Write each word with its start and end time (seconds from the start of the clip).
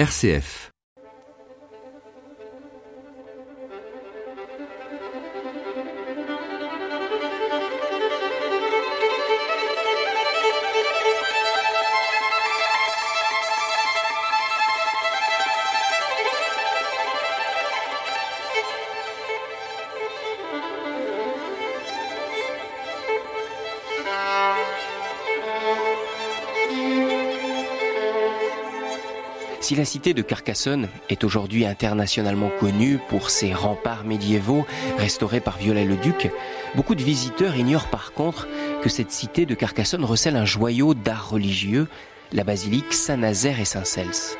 RCF 0.00 0.70
Si 29.70 29.76
la 29.76 29.84
cité 29.84 30.14
de 30.14 30.22
Carcassonne 30.22 30.88
est 31.10 31.22
aujourd'hui 31.22 31.64
internationalement 31.64 32.50
connue 32.58 32.98
pour 33.08 33.30
ses 33.30 33.54
remparts 33.54 34.02
médiévaux 34.02 34.66
restaurés 34.98 35.38
par 35.38 35.58
Viollet-le-Duc, 35.58 36.32
beaucoup 36.74 36.96
de 36.96 37.04
visiteurs 37.04 37.54
ignorent 37.54 37.86
par 37.86 38.12
contre 38.12 38.48
que 38.82 38.88
cette 38.88 39.12
cité 39.12 39.46
de 39.46 39.54
Carcassonne 39.54 40.04
recèle 40.04 40.34
un 40.34 40.44
joyau 40.44 40.94
d'art 40.94 41.30
religieux, 41.30 41.86
la 42.32 42.42
basilique 42.42 42.92
Saint-Nazaire 42.92 43.60
et 43.60 43.64
Saint-Cels. 43.64 44.36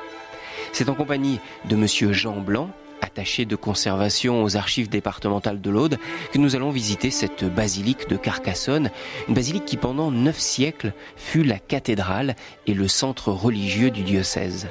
C'est 0.72 0.88
en 0.88 0.94
compagnie 0.94 1.38
de 1.66 1.76
monsieur 1.76 2.12
Jean 2.12 2.40
Blanc, 2.40 2.68
attaché 3.00 3.44
de 3.44 3.54
conservation 3.54 4.42
aux 4.42 4.56
archives 4.56 4.88
départementales 4.88 5.60
de 5.60 5.70
l'Aude, 5.70 5.98
que 6.32 6.38
nous 6.38 6.56
allons 6.56 6.70
visiter 6.70 7.12
cette 7.12 7.44
basilique 7.44 8.08
de 8.08 8.16
Carcassonne, 8.16 8.90
une 9.28 9.34
basilique 9.34 9.64
qui 9.64 9.76
pendant 9.76 10.10
neuf 10.10 10.40
siècles 10.40 10.92
fut 11.14 11.44
la 11.44 11.60
cathédrale 11.60 12.34
et 12.66 12.74
le 12.74 12.88
centre 12.88 13.30
religieux 13.30 13.92
du 13.92 14.02
diocèse. 14.02 14.66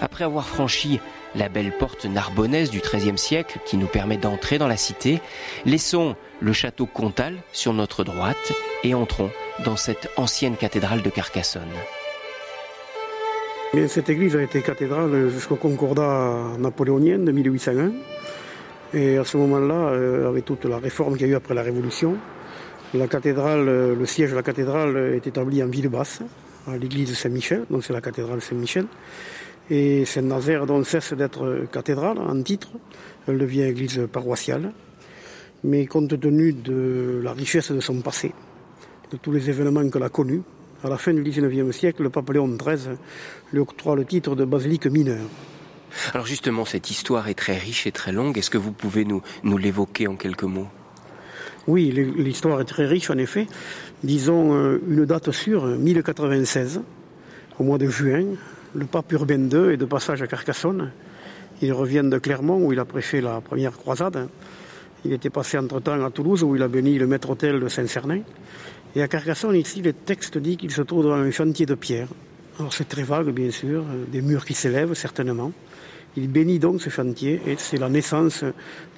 Après 0.00 0.24
avoir 0.24 0.48
franchi 0.48 0.98
la 1.34 1.48
belle 1.48 1.72
porte 1.76 2.06
narbonnaise 2.06 2.70
du 2.70 2.80
XIIIe 2.80 3.18
siècle 3.18 3.58
qui 3.66 3.76
nous 3.76 3.86
permet 3.86 4.16
d'entrer 4.16 4.58
dans 4.58 4.66
la 4.66 4.78
cité, 4.78 5.20
laissons 5.66 6.16
le 6.40 6.52
château 6.52 6.86
Comtal 6.86 7.36
sur 7.52 7.74
notre 7.74 8.02
droite 8.02 8.52
et 8.82 8.94
entrons 8.94 9.30
dans 9.64 9.76
cette 9.76 10.08
ancienne 10.16 10.56
cathédrale 10.56 11.02
de 11.02 11.10
Carcassonne. 11.10 11.68
cette 13.88 14.08
église 14.08 14.36
a 14.36 14.42
été 14.42 14.62
cathédrale 14.62 15.28
jusqu'au 15.28 15.56
concordat 15.56 16.44
napoléonien 16.58 17.18
de 17.18 17.30
1801. 17.30 17.92
Et 18.92 19.18
à 19.18 19.24
ce 19.24 19.36
moment-là, 19.36 19.74
euh, 19.74 20.28
avec 20.28 20.44
toute 20.44 20.64
la 20.64 20.78
réforme 20.78 21.16
qu'il 21.16 21.28
y 21.28 21.30
a 21.30 21.34
eu 21.34 21.36
après 21.36 21.54
la 21.54 21.62
Révolution, 21.62 22.16
la 22.92 23.06
cathédrale, 23.06 23.68
euh, 23.68 23.94
le 23.94 24.06
siège 24.06 24.30
de 24.30 24.34
la 24.34 24.42
cathédrale 24.42 24.96
est 25.14 25.26
établi 25.28 25.62
en 25.62 25.68
ville 25.68 25.88
basse, 25.88 26.22
à 26.66 26.76
l'église 26.76 27.16
Saint-Michel, 27.16 27.66
donc 27.70 27.84
c'est 27.84 27.92
la 27.92 28.00
cathédrale 28.00 28.40
Saint-Michel. 28.40 28.86
Et 29.70 30.04
Saint-Nazaire 30.04 30.66
donc 30.66 30.86
cesse 30.86 31.12
d'être 31.12 31.66
cathédrale 31.72 32.18
en 32.18 32.42
titre, 32.42 32.70
elle 33.28 33.38
devient 33.38 33.62
église 33.62 34.08
paroissiale. 34.12 34.72
Mais 35.62 35.86
compte 35.86 36.18
tenu 36.18 36.52
de 36.52 37.20
la 37.22 37.32
richesse 37.32 37.70
de 37.70 37.80
son 37.80 38.00
passé, 38.00 38.32
de 39.12 39.16
tous 39.16 39.30
les 39.30 39.48
événements 39.48 39.88
qu'elle 39.88 40.02
a 40.02 40.08
connus, 40.08 40.42
à 40.82 40.88
la 40.88 40.96
fin 40.96 41.12
du 41.12 41.22
XIXe 41.22 41.76
siècle, 41.76 42.02
le 42.02 42.08
pape 42.08 42.30
Léon 42.30 42.48
XIII 42.48 42.96
lui 43.52 43.60
octroie 43.60 43.96
le 43.96 44.06
titre 44.06 44.34
de 44.34 44.46
basilique 44.46 44.86
mineure. 44.86 45.26
Alors 46.14 46.24
justement, 46.24 46.64
cette 46.64 46.90
histoire 46.90 47.28
est 47.28 47.34
très 47.34 47.58
riche 47.58 47.86
et 47.86 47.92
très 47.92 48.12
longue. 48.12 48.38
Est-ce 48.38 48.48
que 48.48 48.56
vous 48.56 48.72
pouvez 48.72 49.04
nous, 49.04 49.22
nous 49.42 49.58
l'évoquer 49.58 50.08
en 50.08 50.16
quelques 50.16 50.44
mots? 50.44 50.68
Oui, 51.66 51.90
l'histoire 51.90 52.60
est 52.62 52.64
très 52.64 52.86
riche 52.86 53.10
en 53.10 53.18
effet. 53.18 53.46
Disons 54.02 54.54
euh, 54.54 54.80
une 54.88 55.04
date 55.04 55.30
sûre, 55.32 55.66
1096, 55.66 56.80
au 57.58 57.64
mois 57.64 57.76
de 57.76 57.88
juin, 57.88 58.24
le 58.74 58.86
pape 58.86 59.12
Urbain 59.12 59.48
II 59.48 59.72
est 59.72 59.76
de 59.76 59.84
passage 59.84 60.22
à 60.22 60.26
Carcassonne. 60.26 60.92
Il 61.60 61.72
revient 61.72 62.04
de 62.04 62.18
Clermont 62.18 62.64
où 62.64 62.72
il 62.72 62.78
a 62.78 62.84
prêché 62.84 63.20
la 63.20 63.40
première 63.40 63.76
croisade. 63.76 64.28
Il 65.04 65.12
était 65.12 65.30
passé 65.30 65.58
entre-temps 65.58 66.04
à 66.04 66.10
Toulouse 66.10 66.42
où 66.42 66.54
il 66.54 66.62
a 66.62 66.68
béni 66.68 66.98
le 66.98 67.06
maître-autel 67.06 67.58
de 67.58 67.68
Saint-Cernin. 67.68 68.20
Et 68.94 69.02
à 69.02 69.08
Carcassonne, 69.08 69.56
ici, 69.56 69.82
le 69.82 69.92
texte 69.92 70.38
dit 70.38 70.56
qu'il 70.56 70.70
se 70.70 70.82
trouve 70.82 71.04
dans 71.04 71.12
un 71.12 71.30
chantier 71.30 71.66
de 71.66 71.74
pierre. 71.74 72.08
Alors 72.58 72.72
c'est 72.72 72.88
très 72.88 73.02
vague, 73.02 73.30
bien 73.30 73.50
sûr, 73.50 73.84
des 74.10 74.20
murs 74.20 74.44
qui 74.44 74.54
s'élèvent, 74.54 74.94
certainement. 74.94 75.52
Il 76.16 76.28
bénit 76.28 76.58
donc 76.58 76.82
ce 76.82 76.90
chantier 76.90 77.40
et 77.46 77.56
c'est 77.56 77.78
la 77.78 77.88
naissance 77.88 78.44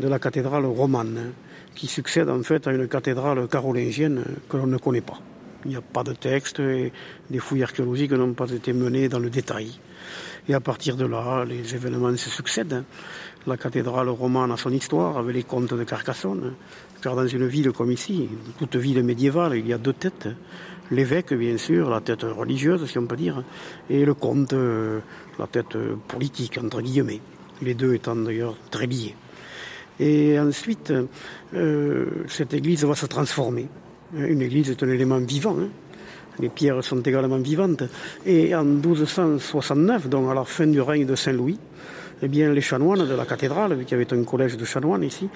de 0.01 0.09
la 0.09 0.19
cathédrale 0.19 0.65
romane, 0.67 1.33
qui 1.75 1.87
succède 1.87 2.29
en 2.29 2.43
fait 2.43 2.67
à 2.67 2.73
une 2.73 2.89
cathédrale 2.89 3.47
carolingienne 3.49 4.23
que 4.49 4.57
l'on 4.57 4.67
ne 4.67 4.79
connaît 4.79 5.03
pas. 5.03 5.21
Il 5.65 5.71
n'y 5.71 5.77
a 5.77 5.81
pas 5.81 6.03
de 6.03 6.13
texte 6.13 6.61
et 6.61 6.93
des 7.31 7.39
fouilles 7.39 7.63
archéologiques 7.63 8.13
n'ont 8.13 8.35
pas 8.35 8.51
été 8.51 8.73
menées 8.73 9.09
dans 9.09 9.19
le 9.19 9.31
détail. 9.31 9.71
Et 10.49 10.55
à 10.55 10.61
partir 10.61 10.97
de 10.97 11.07
là, 11.07 11.45
les 11.45 11.75
événements 11.75 12.17
se 12.17 12.31
succèdent. 12.31 12.83
La 13.47 13.57
cathédrale 13.57 14.09
romane 14.09 14.51
a 14.51 14.57
son 14.57 14.71
histoire 14.71 15.19
avec 15.19 15.35
les 15.35 15.45
comtes 15.45 15.73
de 15.75 15.85
Carcassonne. 15.85 16.55
Car 17.01 17.15
dans 17.15 17.27
une 17.27 17.47
ville 17.47 17.71
comme 17.73 17.93
ici, 17.93 18.29
toute 18.59 18.77
ville 18.77 19.03
médiévale, 19.05 19.57
il 19.57 19.67
y 19.67 19.73
a 19.73 19.79
deux 19.79 19.93
têtes. 19.93 20.29
L'évêque, 20.91 21.33
bien 21.33 21.57
sûr, 21.57 21.89
la 21.89 22.01
tête 22.01 22.23
religieuse, 22.23 22.85
si 22.87 22.99
on 22.99 23.07
peut 23.07 23.17
dire, 23.17 23.43
et 23.89 24.05
le 24.05 24.15
comte, 24.15 24.55
la 25.39 25.47
tête 25.47 25.77
politique, 26.09 26.59
entre 26.63 26.83
guillemets. 26.83 27.21
Les 27.63 27.75
deux 27.75 27.95
étant 27.95 28.17
d'ailleurs 28.17 28.57
très 28.71 28.87
liés. 28.87 29.15
Et 30.01 30.39
ensuite, 30.39 30.93
euh, 31.55 32.07
cette 32.27 32.55
église 32.55 32.85
va 32.85 32.95
se 32.95 33.07
transformer. 33.07 33.69
Une 34.15 34.43
église 34.43 34.71
est 34.71 34.83
un 34.83 34.89
élément 34.89 35.19
vivant. 35.19 35.57
Hein. 35.59 35.69
Les 36.39 36.49
pierres 36.49 36.83
sont 36.83 37.01
également 37.01 37.39
vivantes. 37.39 37.85
Et 38.27 38.55
en 38.55 38.65
1269, 38.65 40.09
donc 40.09 40.31
à 40.31 40.35
la 40.35 40.45
fin 40.45 40.67
du 40.67 40.81
règne 40.81 41.07
de 41.07 41.15
Saint-Louis, 41.15 41.59
eh 42.25 42.29
bien, 42.29 42.53
les 42.53 42.61
chanoines 42.61 43.07
de 43.07 43.15
la 43.15 43.27
cathédrale, 43.27 43.75
vu 43.75 43.85
qu'il 43.85 43.99
y 43.99 44.01
avait 44.01 44.13
un 44.13 44.23
collège 44.23 44.57
de 44.57 44.65
chanoines 44.65 45.03
ici, 45.03 45.29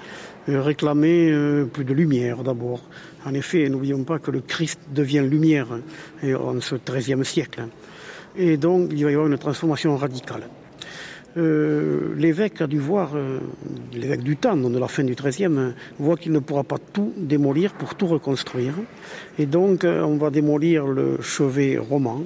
euh, 0.47 0.61
réclamaient 0.61 1.29
euh, 1.31 1.65
plus 1.65 1.83
de 1.83 1.93
lumière 1.93 2.43
d'abord. 2.43 2.81
En 3.25 3.33
effet, 3.33 3.67
n'oublions 3.67 4.03
pas 4.03 4.19
que 4.19 4.31
le 4.31 4.39
Christ 4.41 4.79
devient 4.93 5.23
lumière 5.29 5.67
hein, 5.71 6.35
en 6.35 6.61
ce 6.61 6.75
XIIIe 6.75 7.25
siècle. 7.25 7.67
Et 8.37 8.57
donc, 8.57 8.89
il 8.91 9.03
va 9.03 9.11
y 9.11 9.13
avoir 9.13 9.27
une 9.27 9.37
transformation 9.37 9.97
radicale. 9.97 10.47
Euh, 11.37 12.15
l'évêque 12.17 12.61
a 12.61 12.67
dû 12.67 12.79
voir, 12.79 13.11
euh, 13.15 13.39
l'évêque 13.93 14.23
du 14.23 14.37
temps, 14.37 14.57
de 14.57 14.79
la 14.79 14.87
fin 14.87 15.03
du 15.03 15.13
XIIIe, 15.13 15.73
voit 15.99 16.17
qu'il 16.17 16.31
ne 16.31 16.39
pourra 16.39 16.63
pas 16.63 16.77
tout 16.93 17.13
démolir 17.15 17.73
pour 17.73 17.95
tout 17.95 18.07
reconstruire. 18.07 18.73
Et 19.37 19.45
donc, 19.45 19.83
euh, 19.83 20.01
on 20.01 20.17
va 20.17 20.31
démolir 20.31 20.87
le 20.87 21.21
chevet 21.21 21.77
roman 21.77 22.23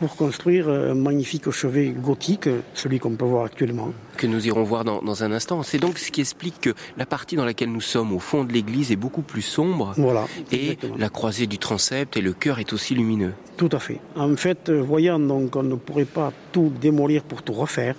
pour 0.00 0.16
construire 0.16 0.66
un 0.70 0.94
magnifique 0.94 1.50
chevet 1.50 1.90
gothique, 1.90 2.48
celui 2.72 2.98
qu'on 2.98 3.16
peut 3.16 3.26
voir 3.26 3.44
actuellement. 3.44 3.92
Que 4.16 4.26
nous 4.26 4.46
irons 4.46 4.62
voir 4.62 4.82
dans, 4.82 5.02
dans 5.02 5.24
un 5.24 5.30
instant. 5.30 5.62
C'est 5.62 5.76
donc 5.76 5.98
ce 5.98 6.10
qui 6.10 6.22
explique 6.22 6.58
que 6.58 6.70
la 6.96 7.04
partie 7.04 7.36
dans 7.36 7.44
laquelle 7.44 7.70
nous 7.70 7.82
sommes, 7.82 8.14
au 8.14 8.18
fond 8.18 8.44
de 8.44 8.50
l'église, 8.50 8.90
est 8.92 8.96
beaucoup 8.96 9.20
plus 9.20 9.42
sombre. 9.42 9.92
Voilà. 9.98 10.26
Et 10.52 10.78
la 10.96 11.10
croisée 11.10 11.46
du 11.46 11.58
transept 11.58 12.16
et 12.16 12.22
le 12.22 12.32
cœur 12.32 12.60
est 12.60 12.72
aussi 12.72 12.94
lumineux. 12.94 13.34
Tout 13.58 13.68
à 13.72 13.78
fait. 13.78 14.00
En 14.16 14.34
fait, 14.36 14.70
voyant 14.70 15.18
donc 15.20 15.50
qu'on 15.50 15.64
ne 15.64 15.74
pourrait 15.74 16.06
pas 16.06 16.32
tout 16.50 16.72
démolir 16.80 17.22
pour 17.22 17.42
tout 17.42 17.52
refaire, 17.52 17.96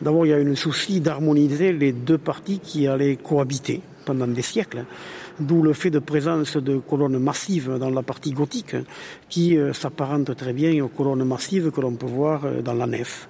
d'abord 0.00 0.26
il 0.26 0.28
y 0.28 0.32
a 0.32 0.36
un 0.36 0.54
souci 0.54 1.00
d'harmoniser 1.00 1.72
les 1.72 1.90
deux 1.90 2.18
parties 2.18 2.60
qui 2.60 2.86
allaient 2.86 3.16
cohabiter 3.16 3.82
pendant 4.04 4.26
des 4.26 4.42
siècles. 4.42 4.84
D'où 5.40 5.62
le 5.62 5.72
fait 5.72 5.90
de 5.90 5.98
présence 5.98 6.56
de 6.56 6.78
colonnes 6.78 7.18
massives 7.18 7.78
dans 7.78 7.90
la 7.90 8.02
partie 8.02 8.32
gothique 8.32 8.76
qui 9.28 9.56
euh, 9.56 9.72
s'apparente 9.72 10.36
très 10.36 10.52
bien 10.52 10.84
aux 10.84 10.88
colonnes 10.88 11.24
massives 11.24 11.70
que 11.70 11.80
l'on 11.80 11.94
peut 11.94 12.06
voir 12.06 12.44
euh, 12.44 12.62
dans 12.62 12.74
la 12.74 12.86
nef. 12.86 13.28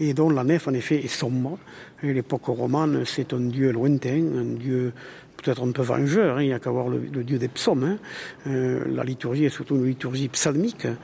Et 0.00 0.14
dont 0.14 0.30
la 0.30 0.44
nef 0.44 0.68
en 0.68 0.74
effet 0.74 1.04
est 1.04 1.08
sombre. 1.08 1.58
L'époque 2.02 2.46
romane, 2.46 3.04
c'est 3.04 3.32
un 3.32 3.40
dieu 3.40 3.70
lointain, 3.70 4.24
un 4.36 4.56
dieu 4.58 4.92
peut-être 5.42 5.62
un 5.62 5.72
peu 5.72 5.82
vengeur, 5.82 6.36
hein, 6.36 6.42
il 6.42 6.48
n'y 6.48 6.52
a 6.52 6.58
qu'à 6.58 6.70
voir 6.70 6.88
le, 6.88 7.00
dieu 7.24 7.38
des 7.38 7.48
psaumes. 7.48 7.84
Hein. 7.84 7.98
Euh, 8.46 8.84
la 8.86 9.04
liturgie 9.04 9.44
est 9.44 9.50
surtout 9.50 9.76
une 9.76 9.86
liturgie 9.86 10.28
psalmique. 10.28 10.86
Hein. 10.86 10.96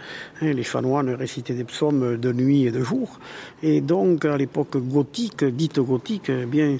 les 0.53 0.63
chanoines 0.63 1.11
récitaient 1.11 1.55
des 1.55 1.65
psaumes 1.65 2.17
de 2.17 2.33
nuit 2.33 2.65
et 2.65 2.71
de 2.71 2.83
jour. 2.83 3.19
Et 3.63 3.81
donc, 3.81 4.25
à 4.25 4.37
l'époque 4.37 4.77
gothique, 4.77 5.45
dite 5.45 5.81
gothique, 5.81 6.31
eh 6.31 6.47
bien, 6.47 6.77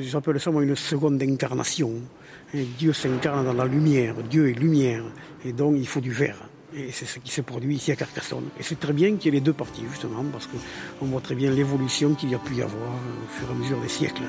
j'appelle 0.00 0.40
ça 0.40 0.50
une 0.50 0.76
seconde 0.76 1.22
incarnation. 1.22 1.92
Dieu 2.78 2.92
s'incarne 2.92 3.44
dans 3.44 3.52
la 3.52 3.66
lumière, 3.66 4.14
Dieu 4.30 4.48
est 4.48 4.52
lumière, 4.52 5.02
et 5.44 5.52
donc 5.52 5.74
il 5.76 5.86
faut 5.86 6.00
du 6.00 6.12
verre. 6.12 6.48
Et 6.76 6.90
c'est 6.90 7.06
ce 7.06 7.18
qui 7.20 7.30
se 7.30 7.40
produit 7.40 7.76
ici 7.76 7.92
à 7.92 7.96
Carcassonne. 7.96 8.48
Et 8.58 8.62
c'est 8.62 8.78
très 8.78 8.92
bien 8.92 9.16
qu'il 9.16 9.26
y 9.26 9.28
ait 9.28 9.38
les 9.38 9.44
deux 9.44 9.52
parties, 9.52 9.84
justement, 9.90 10.24
parce 10.32 10.48
qu'on 10.48 11.06
voit 11.06 11.20
très 11.20 11.36
bien 11.36 11.50
l'évolution 11.50 12.14
qu'il 12.14 12.30
y 12.30 12.34
a 12.34 12.38
pu 12.38 12.54
y 12.54 12.62
avoir 12.62 12.94
au 12.94 13.28
fur 13.28 13.48
et 13.48 13.52
à 13.52 13.54
mesure 13.54 13.80
des 13.80 13.88
siècles. 13.88 14.22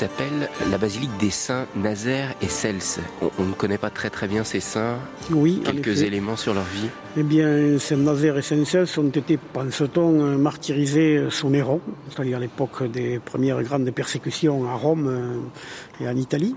S'appelle 0.00 0.48
la 0.70 0.78
basilique 0.78 1.14
des 1.20 1.28
saints 1.28 1.66
Nazaire 1.76 2.34
et 2.40 2.48
Cels. 2.48 3.02
On, 3.38 3.44
ne 3.44 3.52
connaît 3.52 3.76
pas 3.76 3.90
très 3.90 4.08
très 4.08 4.28
bien 4.28 4.44
ces 4.44 4.60
saints. 4.60 4.96
Oui, 5.30 5.60
Quelques 5.62 6.00
éléments 6.00 6.36
sur 6.36 6.54
leur 6.54 6.64
vie. 6.64 6.88
Eh 7.18 7.22
bien, 7.22 7.78
Saint 7.78 7.98
Nazaire 7.98 8.38
et 8.38 8.40
Saint 8.40 8.64
Cels 8.64 8.88
ont 8.98 9.10
été, 9.10 9.36
pense-t-on, 9.36 10.38
martyrisés 10.38 11.26
sous 11.28 11.50
Néron, 11.50 11.82
c'est-à-dire 12.08 12.38
à 12.38 12.40
l'époque 12.40 12.90
des 12.90 13.18
premières 13.18 13.62
grandes 13.62 13.90
persécutions 13.90 14.66
à 14.70 14.72
Rome 14.72 15.06
euh, 15.06 16.02
et 16.02 16.08
en 16.08 16.16
Italie. 16.16 16.56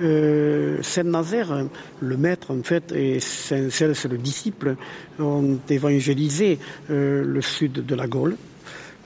Euh, 0.00 0.78
Saint 0.80 1.02
Nazaire, 1.02 1.66
le 2.00 2.16
maître 2.16 2.50
en 2.50 2.62
fait, 2.62 2.92
et 2.92 3.20
Saint 3.20 3.68
Cels, 3.68 3.94
le 4.08 4.16
disciple, 4.16 4.76
ont 5.18 5.58
évangélisé 5.68 6.58
euh, 6.90 7.22
le 7.26 7.42
sud 7.42 7.84
de 7.84 7.94
la 7.94 8.06
Gaule. 8.06 8.36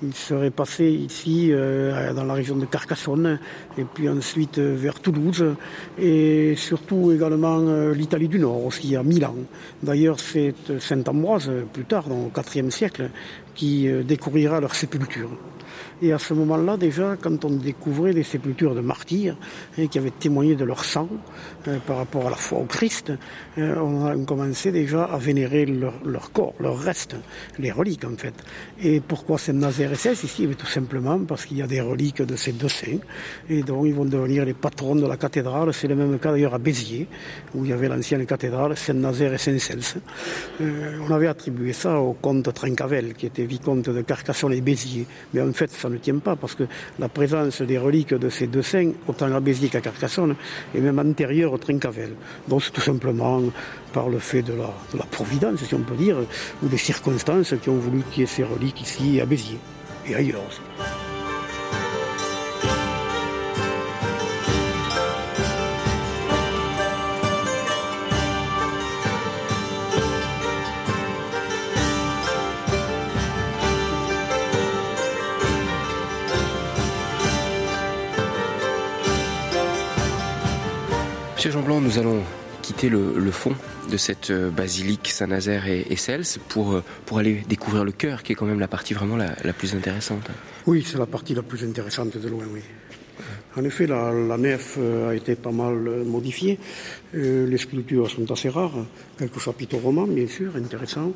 Il 0.07 0.15
serait 0.15 0.51
passé 0.51 0.85
ici 0.85 1.49
euh, 1.51 2.13
dans 2.13 2.25
la 2.25 2.35
région 2.35 2.57
de 2.57 2.67
Carcassonne 2.67 3.39
et 3.79 3.85
puis 3.85 4.09
ensuite 4.09 4.59
euh, 4.59 4.77
vers 4.77 5.01
Toulouse 5.01 5.45
et 5.99 6.55
surtout 6.57 7.11
également 7.11 7.61
euh, 7.61 7.95
l'Italie 7.95 8.29
du 8.29 8.39
Nord 8.39 8.67
aussi 8.67 8.97
à 8.97 9.03
Milan. 9.03 9.35
D'ailleurs 9.83 10.21
c'est 10.21 10.55
Saint 10.79 11.03
Ambroise 11.07 11.51
plus 11.73 11.85
tard 11.85 12.05
dans 12.09 12.31
le 12.35 12.61
IVe 12.61 12.71
siècle 12.71 13.11
qui 13.55 13.89
découvrira 14.05 14.61
leur 14.61 14.75
sépulture. 14.75 15.31
Et 16.05 16.13
à 16.13 16.19
ce 16.19 16.35
moment-là, 16.35 16.77
déjà, 16.77 17.17
quand 17.19 17.47
on 17.47 17.51
découvrait 17.51 18.13
les 18.13 18.25
sépultures 18.25 18.75
de 18.75 18.83
martyrs 18.83 19.39
hein, 19.79 19.87
qui 19.87 19.97
avaient 19.99 20.11
témoigné 20.11 20.55
de 20.55 20.63
leur 20.63 20.85
sang 20.85 21.09
euh, 21.67 21.79
par 21.87 21.97
rapport 21.97 22.27
à 22.27 22.31
la 22.31 22.37
foi 22.37 22.59
au 22.59 22.67
Christ, 22.67 23.11
euh, 23.57 23.75
on, 23.79 24.23
commençait 24.27 24.71
déjà 24.71 25.05
à 25.05 25.17
vénérer 25.17 25.65
leur, 25.65 26.31
corps, 26.31 26.53
leur 26.61 26.79
reste, 26.79 27.17
les 27.59 27.73
reliques 27.73 28.05
en 28.05 28.15
fait. 28.19 28.35
Et 28.83 29.01
pourquoi 29.01 29.39
Saint-Nazaire 29.39 29.93
et 29.93 29.97
Cesse 29.97 30.25
ici 30.25 30.47
eh 30.47 30.55
Tout 30.55 30.67
simplement 30.67 31.19
parce 31.21 31.47
qu'il 31.47 31.57
y 31.57 31.63
a 31.63 31.67
des 31.67 31.81
reliques 31.81 32.21
de 32.21 32.37
ces 32.37 32.53
deux 32.53 32.69
saints, 32.69 32.99
et 33.49 33.63
donc 33.63 33.87
ils 33.87 33.95
vont 33.95 34.05
devenir 34.05 34.45
les 34.45 34.53
patrons 34.53 34.97
de 34.97 35.07
la 35.07 35.17
cathédrale. 35.17 35.73
C'est 35.73 35.89
le 35.89 35.97
même 35.97 36.19
cas 36.19 36.33
d'ailleurs 36.33 36.53
à 36.53 36.59
Béziers, 36.59 37.09
où 37.55 37.65
il 37.65 37.71
y 37.71 37.73
avait 37.73 37.89
l'ancienne 37.89 38.27
cathédrale, 38.27 38.77
Saint-Nazaire 38.77 39.33
et 39.33 39.39
Saint-Cels. 39.39 40.03
Euh, 40.61 40.99
on 41.09 41.11
avait 41.15 41.29
attribué 41.29 41.73
ça 41.73 41.99
au 41.99 42.13
comte 42.13 42.53
Trincavel, 42.53 43.15
qui 43.15 43.25
était 43.25 43.47
vicomte 43.47 43.89
de 43.89 44.03
Carcassonne 44.03 44.53
et 44.53 44.61
Béziers. 44.61 45.07
Mais 45.33 45.41
en 45.41 45.53
fait, 45.55 45.71
ça 45.71 45.89
ne 45.95 45.99
tient 45.99 46.19
pas, 46.19 46.37
parce 46.37 46.55
que 46.55 46.65
la 46.99 47.09
présence 47.09 47.63
des 47.63 47.79
reliques 47.79 48.15
de 48.15 48.29
ces 48.29 48.47
deux 48.47 48.63
saints, 48.63 48.93
autant 49.07 49.33
à 49.33 49.41
Béziers 49.41 49.69
qu'à 49.69 49.81
Carcassonne, 49.81 50.37
est 50.75 50.81
même 50.81 50.99
antérieure 50.99 51.53
au 51.53 51.59
Trincavel. 51.59 52.11
Donc 52.49 52.63
c'est 52.63 52.73
tout 52.73 52.81
simplement 52.81 53.43
par 53.93 54.09
le 54.09 54.19
fait 54.19 54.43
de 54.43 54.53
la, 54.53 54.73
de 54.93 54.99
la, 54.99 55.05
providence, 55.05 55.63
si 55.65 55.75
on 55.75 55.81
peut 55.81 55.95
dire, 55.95 56.17
ou 56.63 56.69
des 56.69 56.79
circonstances 56.79 57.55
qui 57.63 57.69
ont 57.71 57.77
voulu 57.77 58.03
qu'il 58.11 58.21
y 58.21 58.25
ait 58.25 58.27
ces 58.27 58.45
reliques 58.45 58.83
ici 58.83 59.21
à 59.21 59.27
Béziers 59.27 59.59
et 60.07 60.15
ailleurs 60.15 60.43
aussi. 60.49 60.61
Monsieur 81.45 81.61
Jean 81.61 81.67
Blanc, 81.67 81.83
nous 81.83 81.99
allons 81.99 82.23
quitter 82.63 82.89
le, 82.89 83.31
fond 83.31 83.53
de 83.91 83.99
cette 83.99 84.31
euh, 84.31 84.49
basilique 84.49 85.09
Saint-Nazaire 85.09 85.67
et, 85.69 85.85
pour, 86.49 86.73
euh, 86.73 86.83
pour 87.05 87.19
aller 87.19 87.43
découvrir 87.47 87.85
le 87.85 87.93
cœur, 87.93 88.23
qui 88.23 88.33
est 88.33 88.35
quand 88.35 88.47
même 88.47 88.61
la 88.61 88.67
partie 88.67 88.95
vraiment 88.95 89.19
la, 89.19 89.53
plus 89.53 89.75
intéressante. 89.75 90.27
Oui, 90.67 90.83
c'est 90.87 90.97
la 90.97 91.05
partie 91.05 91.35
la 91.35 91.43
plus 91.43 91.63
intéressante 91.63 92.17
de 92.17 92.29
loin, 92.31 92.45
oui. 92.51 92.63
En 93.59 93.65
effet, 93.65 93.87
la, 93.87 94.39
nef 94.39 94.77
euh, 94.79 95.11
a 95.11 95.15
été 95.15 95.35
pas 95.35 95.53
mal 95.53 95.75
modifiée. 96.07 96.59
les 97.13 97.59
sculptures 97.59 98.11
sont 98.11 98.33
assez 98.33 98.49
rares. 98.49 98.87
Quelques 99.19 99.39
chapiteaux 99.39 99.81
romans, 99.81 100.07
bien 100.07 100.27
sûr, 100.27 100.57
intéressants. 100.57 101.13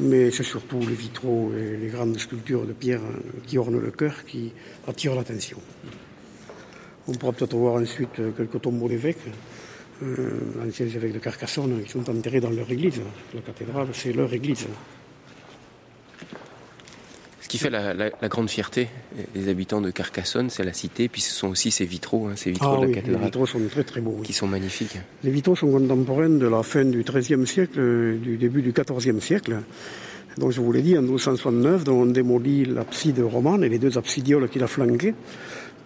Mais 0.00 0.32
c'est 0.32 0.42
surtout 0.42 0.80
les 0.80 0.96
vitraux 0.96 1.52
et 1.56 1.76
les 1.76 1.90
grandes 1.90 2.18
sculptures 2.18 2.66
de 2.66 2.72
pierre 2.72 3.02
qui 3.46 3.56
ornent 3.56 3.78
le 3.78 3.92
cœur 3.92 4.24
qui 4.24 4.52
attirent 4.88 5.14
l'attention. 5.14 5.58
On 7.06 7.12
pourra 7.12 7.32
peut-être 7.32 7.56
voir 7.56 7.74
ensuite 7.74 8.20
quelques 8.36 8.60
tombeaux 8.60 8.88
d'évêques 8.88 9.28
euh, 10.02 10.66
anciens 10.66 10.86
évêques 10.86 11.12
de 11.12 11.18
Carcassonne 11.18 11.82
qui 11.84 11.90
sont 11.90 12.08
enterrés 12.08 12.40
dans 12.40 12.50
leur 12.50 12.70
église. 12.70 13.00
La 13.34 13.40
cathédrale, 13.40 13.88
c'est 13.92 14.12
leur 14.12 14.32
église. 14.32 14.66
Ce 17.40 17.48
qui 17.48 17.58
fait 17.58 17.70
la, 17.70 18.28
grande 18.28 18.48
fierté 18.48 18.88
des 19.34 19.48
habitants 19.48 19.80
de 19.80 19.90
Carcassonne, 19.90 20.50
c'est 20.50 20.62
la 20.62 20.72
cité, 20.72 21.08
puis 21.08 21.20
ce 21.20 21.34
sont 21.34 21.48
aussi 21.48 21.72
ces 21.72 21.84
vitraux, 21.84 22.28
hein, 22.28 22.36
ces 22.36 22.52
vitraux 22.52 22.76
ah 22.78 22.80
de 22.80 22.86
la 22.86 22.94
cathédrale. 22.94 23.20
Les 23.20 23.26
vitraux 23.26 23.46
sont 23.46 23.60
très 23.68 23.82
très 23.82 24.00
beaux. 24.00 24.20
Qui 24.22 24.32
sont 24.32 24.46
magnifiques. 24.46 24.98
Les 25.24 25.30
vitraux 25.30 25.56
sont 25.56 25.70
contemporains 25.70 26.28
de 26.28 26.46
la 26.46 26.62
fin 26.62 26.84
du 26.84 27.02
XIIIe 27.02 27.46
siècle, 27.46 28.18
du 28.22 28.36
début 28.36 28.62
du 28.62 28.72
XIVe 28.72 29.20
siècle. 29.20 29.56
Donc 30.38 30.52
je 30.52 30.60
vous 30.60 30.70
l'ai 30.70 30.82
dit, 30.82 30.96
en 30.96 31.02
1269, 31.02 31.88
on 31.88 32.06
démolit 32.06 32.64
l'abside 32.64 33.18
romane 33.18 33.64
et 33.64 33.68
les 33.68 33.78
deux 33.78 33.98
absidioles 33.98 34.48
qui 34.48 34.60
la 34.60 34.68
flanquaient 34.68 35.14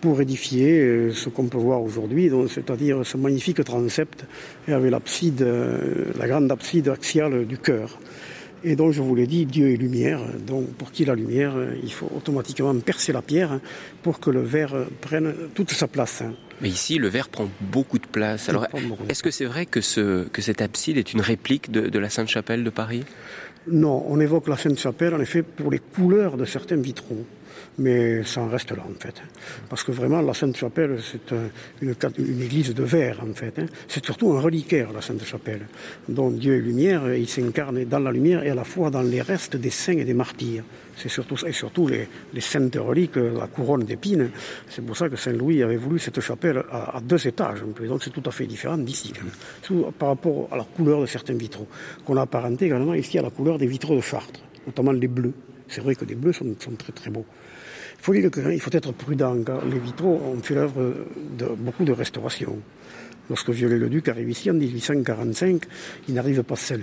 pour 0.05 0.21
édifier 0.21 0.81
euh, 0.81 1.13
ce 1.15 1.31
qu'on 1.31 1.47
peut 1.47 1.57
voir 1.57 1.83
aujourd'hui, 1.83 2.31
c'est-à-dire 2.51 3.07
ce 3.07 3.17
magnifique 3.17 3.65
transept 3.65 4.27
avec 4.69 4.91
l'abside, 4.91 5.41
euh, 5.41 6.13
la 6.19 6.29
grande 6.29 6.53
abside 6.53 6.91
axiale 6.91 7.47
du 7.47 7.57
cœur. 7.57 7.99
Et 8.65 8.77
donc, 8.77 8.93
je 8.93 9.01
vous 9.01 9.15
l'ai 9.15 9.27
dit, 9.27 9.47
Dieu 9.47 9.73
est 9.73 9.77
lumière. 9.77 10.21
Donc, 10.47 10.67
pour 10.75 10.93
qu'il 10.93 11.07
y 11.07 11.09
ait 11.09 11.15
la 11.15 11.19
lumière, 11.19 11.55
il 11.83 11.91
faut 11.91 12.11
automatiquement 12.15 12.79
percer 12.81 13.15
la 13.15 13.23
pierre 13.23 13.61
pour 14.03 14.21
que 14.21 14.29
le 14.29 14.43
verre 14.43 14.77
prenne 15.01 15.33
toute 15.55 15.71
sa 15.71 15.89
place. 15.89 16.23
Mais 16.61 16.69
ici, 16.69 16.99
le 16.99 17.09
verre 17.09 17.31
prend 17.31 17.49
beaucoup 17.63 17.99
de 17.99 18.07
place. 18.07 18.51
Alors, 18.51 18.67
est-ce 19.09 19.23
que 19.23 19.31
c'est 19.31 19.47
vrai 19.47 19.65
que, 19.65 19.81
ce, 19.81 20.25
que 20.29 20.43
cette 20.43 20.61
abside 20.61 20.99
est 20.99 21.15
une 21.15 21.23
réplique 21.23 21.71
de, 21.71 21.89
de 21.89 21.99
la 21.99 22.11
Sainte-Chapelle 22.11 22.63
de 22.63 22.71
Paris? 22.71 23.05
Non, 23.69 24.05
on 24.07 24.21
évoque 24.21 24.49
la 24.49 24.59
Sainte-Chapelle, 24.59 25.15
en 25.15 25.21
effet, 25.21 25.43
pour 25.43 25.71
les 25.71 25.79
couleurs 25.79 26.37
de 26.37 26.45
certains 26.45 26.77
vitraux 26.77 27.25
mais 27.79 28.23
ça 28.25 28.41
en 28.41 28.49
reste 28.49 28.71
là 28.71 28.85
en 28.89 28.99
fait. 29.01 29.23
Parce 29.69 29.83
que 29.83 29.93
vraiment 29.93 30.21
la 30.21 30.35
Sainte-Chapelle, 30.35 30.99
c'est 31.01 31.35
une, 31.83 31.95
église 32.43 32.75
de 32.75 32.83
verre 32.83 33.21
en 33.23 33.35
fait. 33.35 33.59
Hein. 33.59 33.67
C'est 33.89 34.05
surtout 34.05 34.33
un 34.33 34.41
reliquaire 34.41 34.93
la 34.93 35.01
Sainte-Chapelle, 35.01 35.67
dont 36.09 36.31
Dieu 36.31 36.57
est 36.57 36.61
lumière, 36.61 37.09
et 37.09 37.21
il 37.21 37.29
s'incarne 37.29 37.85
dans 37.85 37.99
la 37.99 38.13
lumière 38.13 38.45
et 38.45 38.51
à 38.51 38.55
la 38.55 38.65
fois 38.65 38.91
dans 38.91 39.03
les 39.03 39.21
restes 39.21 39.57
des 39.57 39.71
saints 39.71 39.99
et 39.99 40.05
des 40.05 40.15
martyrs. 40.15 40.65
C'est 40.97 41.09
surtout 41.09 41.37
et 41.47 41.53
surtout 41.53 41.89
les, 41.89 42.41
saintes 42.41 42.77
reliques, 42.77 43.17
la 43.17 43.49
couronne 43.49 43.85
d'épines. 43.85 44.31
C'est 44.69 44.85
pour 44.85 44.97
ça 44.97 45.09
que 45.09 45.17
Saint 45.17 45.33
Louis 45.33 45.63
avait 45.63 45.77
voulu 45.77 45.99
cette 45.99 46.21
chapelle 46.21 46.63
à, 46.71 47.01
deux 47.03 47.27
étages. 47.27 47.61
Donc 47.61 48.03
c'est 48.03 48.11
tout 48.11 48.23
à 48.27 48.31
fait 48.31 48.47
différent 48.47 48.79
d'ici, 48.79 49.13
par 49.99 50.11
rapport 50.11 50.49
à 50.53 50.57
la 50.57 50.65
couleur 50.65 51.01
de 51.01 51.07
certains 51.07 51.35
vitraux, 51.35 51.67
qu'on 52.05 52.17
a 52.17 52.23
apparenté 52.23 52.67
également 52.67 52.95
ici 52.95 53.19
à 53.19 53.23
la 53.23 53.31
couleur 53.31 53.59
des 53.59 53.67
vitraux 53.67 53.97
de 53.97 54.01
Chartres, 54.01 54.41
notamment 54.67 54.93
les 54.93 55.09
bleus. 55.09 55.35
C'est 55.67 55.81
vrai 55.81 55.95
que 55.95 56.05
les 56.05 56.15
bleus 56.15 56.33
sont 56.33 56.55
très 56.79 56.93
très 56.93 57.11
beaux 57.11 57.27
faut 58.05 58.13
dire 58.13 58.31
qu'il 58.31 58.61
faut 58.61 58.71
être 58.71 58.93
prudent, 58.93 59.43
car 59.45 59.65
les 59.65 59.79
vitraux 59.79 60.21
ont 60.23 60.43
fait 60.43 60.55
l'œuvre 60.55 60.95
de 61.39 61.47
beaucoup 61.57 61.85
de 61.85 61.93
restaurations. 61.93 62.59
Lorsque 63.31 63.49
Viollet-le-Duc 63.49 64.09
arrive 64.09 64.29
ici 64.29 64.51
en 64.51 64.55
1845, 64.55 65.63
il 66.09 66.15
n'arrive 66.15 66.43
pas 66.43 66.57
seul. 66.57 66.83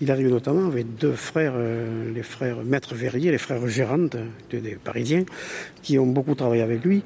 Il 0.00 0.10
arrive 0.10 0.28
notamment 0.28 0.66
avec 0.66 0.94
deux 0.96 1.12
frères, 1.12 1.52
euh, 1.56 2.10
les 2.10 2.22
frères 2.22 2.64
Maître 2.64 2.94
Verrier, 2.94 3.30
les 3.30 3.38
frères 3.38 3.66
Gérantes, 3.68 4.16
des 4.50 4.78
Parisiens, 4.82 5.24
qui 5.82 5.98
ont 5.98 6.06
beaucoup 6.06 6.34
travaillé 6.34 6.62
avec 6.62 6.82
lui 6.82 7.02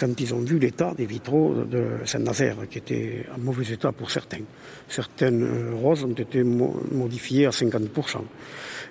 quand 0.00 0.18
ils 0.18 0.32
ont 0.32 0.40
vu 0.40 0.58
l'état 0.58 0.94
des 0.96 1.04
vitraux 1.04 1.54
de 1.70 1.84
Saint-Nazaire, 2.06 2.56
qui 2.70 2.78
étaient 2.78 3.26
en 3.34 3.38
mauvais 3.38 3.70
état 3.70 3.92
pour 3.92 4.10
certains. 4.10 4.44
Certaines 4.88 5.42
euh, 5.42 5.74
roses 5.74 6.04
ont 6.04 6.12
été 6.12 6.42
modifiées 6.42 7.44
à 7.44 7.50
50%. 7.50 8.22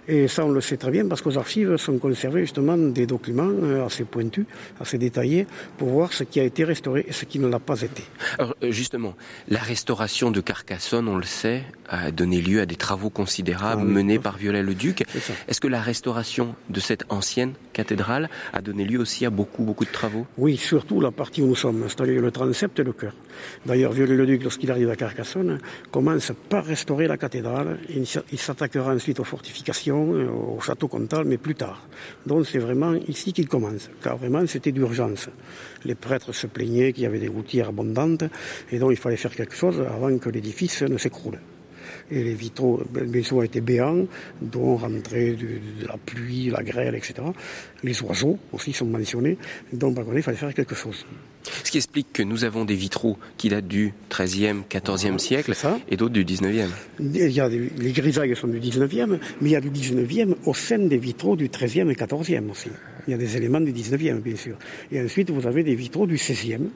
Et 0.08 0.28
ça, 0.28 0.46
on 0.46 0.52
le 0.52 0.62
sait 0.62 0.78
très 0.78 0.92
bien 0.92 1.08
parce 1.08 1.22
qu'aux 1.22 1.38
archives 1.38 1.78
sont 1.78 1.98
conservés 1.98 2.42
justement 2.42 2.78
des 2.78 3.06
documents 3.06 3.50
euh, 3.50 3.86
assez 3.86 4.04
pointus, 4.04 4.46
assez 4.80 4.98
détaillés, 4.98 5.48
pour 5.78 5.90
voir 5.90 6.12
ce 6.12 6.24
qui 6.24 6.40
a 6.40 6.44
été 6.44 6.64
restauré 6.66 7.06
et 7.08 7.14
ce 7.14 7.26
qui 7.26 7.40
ne 7.40 7.48
l'a 7.48 7.60
pas 7.60 7.82
été. 7.82 8.04
Alors 8.38 8.56
euh, 8.64 8.72
justement, 8.72 9.16
la 9.48 9.60
restauration 9.60 10.32
de 10.32 10.42
Carcassonne, 10.42 11.08
on 11.08 11.18
le 11.18 11.24
sait, 11.24 11.64
a 11.88 12.12
donné 12.12 12.42
lieu 12.42 12.60
à 12.60 12.66
des 12.66 12.76
travaux 12.76 13.10
considérables 13.10 13.84
ah 13.86 13.90
menés 13.90 14.20
par 14.20 14.38
Viollet-le-Duc. 14.38 15.04
Est-ce 15.48 15.62
que 15.62 15.68
la 15.68 15.82
restauration 15.82 16.56
de 16.70 16.80
cette 16.80 17.06
ancienne 17.10 17.54
cathédrale 17.72 18.30
a 18.52 18.62
donné 18.62 18.84
lieu 18.84 19.00
aussi 19.00 19.26
à 19.26 19.30
beaucoup, 19.30 19.64
beaucoup 19.64 19.86
de 19.86 19.92
travaux? 19.92 20.26
Oui, 20.38 20.58
surtout 20.58 21.00
la 21.00 21.12
partie 21.12 21.42
où 21.42 21.48
nous 21.48 21.56
sommes, 21.56 21.86
c'est-à-dire 21.88 22.22
le 22.22 22.32
transept 22.32 22.80
et 22.80 22.84
le 22.84 22.94
chœur. 22.94 23.14
D'ailleurs, 23.66 23.92
Viollet-le-Duc, 23.94 24.44
lorsqu'il 24.44 24.72
arrive 24.72 24.90
à 24.90 24.96
Carcassonne, 24.96 25.60
commence 25.92 26.32
par 26.50 26.66
restaurer 26.66 27.08
la 27.08 27.18
cathédrale. 27.18 27.80
Il 27.90 28.40
s'attaquera 28.40 28.94
ensuite 28.94 29.20
aux 29.20 29.24
fortifications, 29.24 29.93
euh, 29.96 30.30
au 30.30 30.60
château 30.60 30.88
comtal, 30.88 31.26
mais 31.26 31.38
plus 31.38 31.56
tard. 31.56 31.88
Donc 32.26 32.46
c'est 32.46 32.60
vraiment 32.60 32.94
ici 33.08 33.34
qu'il 33.34 33.48
commence, 33.48 33.90
car 34.02 34.18
vraiment 34.18 34.46
c'était 34.48 34.72
d'urgence. 34.72 35.30
Les 35.86 35.96
prêtres 35.96 36.34
se 36.34 36.48
plaignaient 36.48 36.94
qu'il 36.94 37.04
y 37.04 37.08
avait 37.08 37.20
des 37.20 37.28
routières 37.28 37.70
abondantes, 37.70 38.24
et 38.72 38.80
donc 38.80 38.92
il 38.92 38.98
fallait 38.98 39.18
faire 39.18 39.36
quelque 39.36 39.56
chose 39.56 39.82
avant 39.82 40.18
que 40.18 40.30
l'édifice 40.30 40.82
ne 40.84 40.98
s'écroule. 40.98 41.40
Et 42.12 42.24
les 42.24 42.34
vitraux, 42.34 42.82
bien 42.92 43.24
sûr, 43.24 43.44
étaient 43.44 43.62
béants, 43.62 44.06
dont 44.42 44.78
rentrait 44.78 45.34
de, 45.34 45.88
la 45.88 45.98
pluie, 45.98 46.50
la 46.50 46.64
grêle, 46.64 46.96
etc. 46.96 47.16
Les 47.84 48.02
oiseaux 48.02 48.38
aussi 48.52 48.74
sont 48.74 48.86
mentionnés. 48.86 49.38
Donc, 49.72 49.96
par 49.96 50.06
contre, 50.06 50.18
il 50.18 50.24
fallait 50.24 50.38
faire 50.38 50.54
quelque 50.54 50.76
chose. 50.76 51.06
Ce 51.64 51.72
qui 51.72 51.78
explique 51.78 52.14
que 52.14 52.24
nous 52.24 52.46
avons 52.46 52.66
des 52.66 52.76
vitraux 52.76 53.18
qui 53.38 53.50
datent 53.50 53.68
du 53.68 53.94
XIIIe, 54.10 54.62
XIVe 54.70 55.18
siècle 55.18 55.54
et 55.90 55.98
d'autres 55.98 56.14
du 56.14 56.24
XIXe. 56.24 56.70
Il 57.00 57.32
y 57.32 57.40
a 57.42 57.50
les 57.50 57.92
grisailles 57.92 58.36
sont 58.36 58.48
du 58.48 58.60
XIXe, 58.60 59.20
mais 59.42 59.50
il 59.50 59.52
y 59.52 59.56
a 59.56 59.62
du 59.62 59.70
XIXe 59.70 60.36
au 60.46 60.54
sein 60.54 60.80
des 60.80 60.98
vitraux 60.98 61.36
du 61.36 61.50
XIIIe 61.50 61.90
et 61.92 61.96
XIVe 61.96 62.50
aussi. 62.50 62.70
Il 63.08 63.12
y 63.12 63.14
a 63.14 63.18
des 63.18 63.36
éléments 63.36 63.60
du 63.60 63.74
XIXe, 63.74 64.22
bien 64.22 64.36
sûr. 64.36 64.56
Et 64.92 65.02
ensuite, 65.02 65.30
vous 65.32 65.46
avez 65.46 65.64
des 65.64 65.76
vitraux 65.76 66.08
du 66.08 66.16
XVIe, 66.16 66.70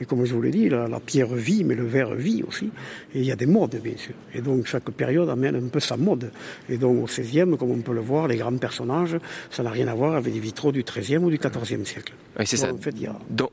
et 0.00 0.06
comme 0.06 0.24
je 0.24 0.32
vous 0.32 0.40
l'ai 0.40 0.50
dit, 0.50 0.68
la, 0.70 0.88
pierre 1.04 1.34
vit, 1.34 1.62
mais 1.62 1.74
le 1.74 1.84
verre 1.84 2.14
vit 2.14 2.42
aussi. 2.42 2.70
Et 3.14 3.20
il 3.20 3.24
y 3.24 3.32
a 3.32 3.36
des 3.36 3.46
modes, 3.46 3.78
bien 3.82 3.96
sûr. 3.96 4.14
Et 4.34 4.40
donc 4.40 4.66
chaque 4.66 4.90
période 4.90 5.28
amène 5.28 5.56
un 5.56 5.68
peu 5.68 5.78
sa 5.78 5.98
mode. 5.98 6.32
Et 6.70 6.78
donc 6.78 7.02
au 7.02 7.04
XVIe, 7.04 7.56
comme 7.58 7.70
on 7.70 7.80
peut 7.80 7.92
le 7.92 8.00
voir, 8.00 8.26
les 8.26 8.36
grands 8.36 8.56
personnages, 8.56 9.18
ça 9.50 9.62
n'a 9.62 9.70
rien 9.70 9.88
à 9.88 9.94
voir 9.94 10.14
avec 10.14 10.32
des 10.32 10.40
vitraux 10.40 10.72
du 10.72 10.82
XIIIe 10.82 11.18
ou 11.18 11.28
du 11.28 11.38
XIVe 11.38 11.84
siècle. 11.84 12.14
Oui, 12.38 12.46
c'est 12.46 12.56
ça. 12.56 12.70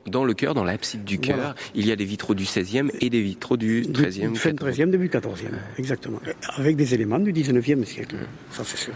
dans, 0.06 0.24
le 0.24 0.34
cœur, 0.34 0.54
dans 0.54 0.64
l'abside 0.64 1.04
du 1.04 1.20
cœur, 1.20 1.54
il 1.76 1.86
y 1.86 1.92
a 1.92 1.98
des 1.98 2.06
vitraux 2.06 2.34
du 2.34 2.46
XVIe 2.46 2.92
et 3.02 3.10
des 3.10 3.22
vitraux 3.22 3.58
du 3.58 3.82
XIIIe. 3.82 4.30
Du 4.30 4.40
fin 4.40 4.54
XIIIe, 4.54 4.90
début 4.90 5.10
XIVe, 5.10 5.52
exactement. 5.78 6.20
Avec 6.56 6.78
des 6.78 6.94
éléments 6.94 7.20
du 7.20 7.34
XIXe 7.34 7.86
siècle, 7.86 8.16
ça 8.52 8.64
c'est 8.64 8.78
sûr. 8.78 8.94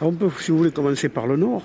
on 0.00 0.12
peut, 0.12 0.30
si 0.40 0.50
vous 0.50 0.58
voulez, 0.58 0.70
commencer 0.70 1.10
par 1.10 1.26
le 1.26 1.36
nord. 1.36 1.64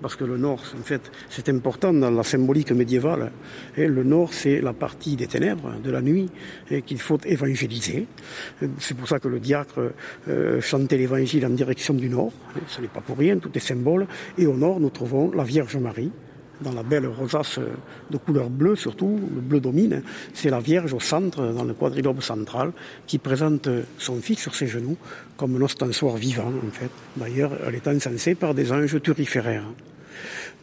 Parce 0.00 0.16
que 0.16 0.24
le 0.24 0.36
nord, 0.36 0.60
en 0.78 0.82
fait, 0.82 1.10
c'est 1.28 1.48
important 1.48 1.92
dans 1.92 2.10
la 2.10 2.22
symbolique 2.22 2.72
médiévale. 2.72 3.30
Hein, 3.78 3.86
le 3.86 4.04
nord, 4.04 4.32
c'est 4.32 4.60
la 4.60 4.72
partie 4.72 5.16
des 5.16 5.26
ténèbres, 5.26 5.72
de 5.82 5.90
la 5.90 6.02
nuit, 6.02 6.28
hein, 6.70 6.80
qu'il 6.80 7.00
faut 7.00 7.18
évangéliser. 7.24 8.06
C'est 8.78 8.96
pour 8.96 9.08
ça 9.08 9.18
que 9.18 9.28
le 9.28 9.38
diacre 9.38 9.92
euh, 10.28 10.60
chantait 10.60 10.98
l'évangile 10.98 11.46
en 11.46 11.50
direction 11.50 11.94
du 11.94 12.08
nord. 12.08 12.32
Ce 12.68 12.80
n'est 12.80 12.88
pas 12.88 13.00
pour 13.00 13.18
rien, 13.18 13.38
tout 13.38 13.50
est 13.54 13.60
symbole. 13.60 14.06
Et 14.38 14.46
au 14.46 14.54
nord, 14.54 14.80
nous 14.80 14.90
trouvons 14.90 15.30
la 15.32 15.44
Vierge 15.44 15.76
Marie, 15.76 16.10
dans 16.60 16.72
la 16.72 16.82
belle 16.82 17.06
rosace 17.06 17.58
de 18.10 18.16
couleur 18.16 18.50
bleue 18.50 18.76
surtout, 18.76 19.18
le 19.34 19.40
bleu 19.40 19.60
domine, 19.60 20.02
c'est 20.34 20.50
la 20.50 20.60
Vierge 20.60 20.92
au 20.92 21.00
centre, 21.00 21.52
dans 21.52 21.64
le 21.64 21.74
quadrilobe 21.74 22.20
central, 22.20 22.72
qui 23.06 23.18
présente 23.18 23.68
son 23.98 24.16
fils 24.16 24.40
sur 24.40 24.54
ses 24.54 24.66
genoux 24.66 24.96
comme 25.36 25.56
un 25.56 25.62
ostensoir 25.62 26.16
vivant 26.16 26.52
en 26.66 26.70
fait. 26.70 26.90
D'ailleurs, 27.16 27.52
elle 27.66 27.74
est 27.74 27.88
encensée 27.88 28.34
par 28.34 28.54
des 28.54 28.72
anges 28.72 29.00
turiféraires. 29.02 29.64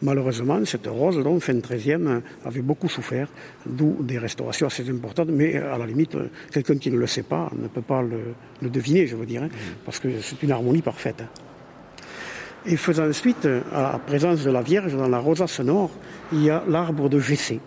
Malheureusement, 0.02 0.64
cette 0.64 0.86
rose, 0.86 1.22
donc, 1.22 1.40
fin 1.40 1.54
13e, 1.54 2.20
avait 2.44 2.62
beaucoup 2.62 2.88
souffert, 2.88 3.28
d'où 3.64 3.96
des 4.00 4.18
restaurations 4.18 4.66
assez 4.66 4.88
importantes, 4.90 5.28
mais 5.30 5.56
à 5.56 5.78
la 5.78 5.86
limite, 5.86 6.16
quelqu'un 6.52 6.76
qui 6.76 6.90
ne 6.90 6.98
le 6.98 7.06
sait 7.06 7.22
pas 7.22 7.50
ne 7.56 7.68
peut 7.68 7.82
pas 7.82 8.02
le, 8.02 8.68
deviner, 8.68 9.06
je 9.06 9.16
veux 9.16 9.26
dire, 9.26 9.44
hein, 9.44 9.48
parce 9.84 9.98
que 10.00 10.08
c'est 10.20 10.42
une 10.42 10.50
harmonie 10.50 10.82
parfaite. 10.82 11.22
Et 12.66 12.76
faisant 12.76 13.12
suite 13.12 13.46
à 13.72 13.82
la 13.92 13.98
présence 13.98 14.42
de 14.42 14.50
la 14.50 14.62
Vierge 14.62 14.96
dans 14.96 15.08
la 15.08 15.18
rosace 15.18 15.60
nord, 15.60 15.90
il 16.32 16.44
y 16.44 16.50
a 16.50 16.64
l'arbre 16.66 17.10
de 17.10 17.18
Gessé. 17.18 17.60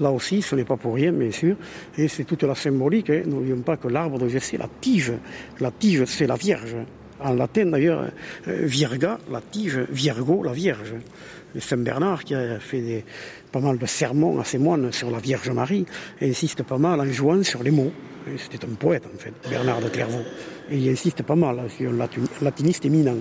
Là 0.00 0.10
aussi, 0.10 0.40
ce 0.40 0.54
n'est 0.54 0.64
pas 0.64 0.76
pour 0.76 0.94
rien, 0.94 1.12
bien 1.12 1.30
sûr, 1.30 1.56
et 1.96 2.08
c'est 2.08 2.24
toute 2.24 2.42
la 2.42 2.54
symbolique. 2.54 3.10
Hein. 3.10 3.22
N'oublions 3.26 3.60
pas 3.60 3.76
que 3.76 3.88
l'arbre 3.88 4.18
de 4.18 4.28
Gessé, 4.28 4.56
la 4.56 4.68
tige, 4.80 5.12
la 5.60 5.70
tige, 5.70 6.04
c'est 6.06 6.26
la 6.26 6.36
Vierge. 6.36 6.76
En 7.20 7.34
latin, 7.34 7.66
d'ailleurs, 7.66 8.10
euh, 8.48 8.60
virga, 8.64 9.18
la 9.30 9.40
tige, 9.40 9.80
virgo, 9.90 10.42
la 10.42 10.52
Vierge. 10.52 10.94
Saint 11.58 11.78
Bernard, 11.78 12.24
qui 12.24 12.34
a 12.34 12.58
fait 12.58 13.04
pas 13.52 13.60
mal 13.60 13.78
de 13.78 13.86
sermons 13.86 14.38
à 14.38 14.44
ses 14.44 14.58
moines 14.58 14.92
sur 14.92 15.10
la 15.10 15.18
Vierge 15.18 15.50
Marie, 15.50 15.86
insiste 16.20 16.62
pas 16.62 16.76
mal 16.76 17.00
en 17.00 17.06
jouant 17.06 17.42
sur 17.42 17.62
les 17.62 17.70
mots. 17.70 17.92
C'était 18.36 18.66
un 18.66 18.74
poète, 18.74 19.04
en 19.06 19.18
fait, 19.18 19.32
Bernard 19.48 19.80
de 19.80 19.88
Clairvaux 19.88 20.24
il 20.70 20.88
insiste 20.88 21.22
pas 21.22 21.36
mal, 21.36 21.60
c'est 21.76 21.86
un 21.86 21.96
latiniste 22.42 22.84
éminent. 22.84 23.16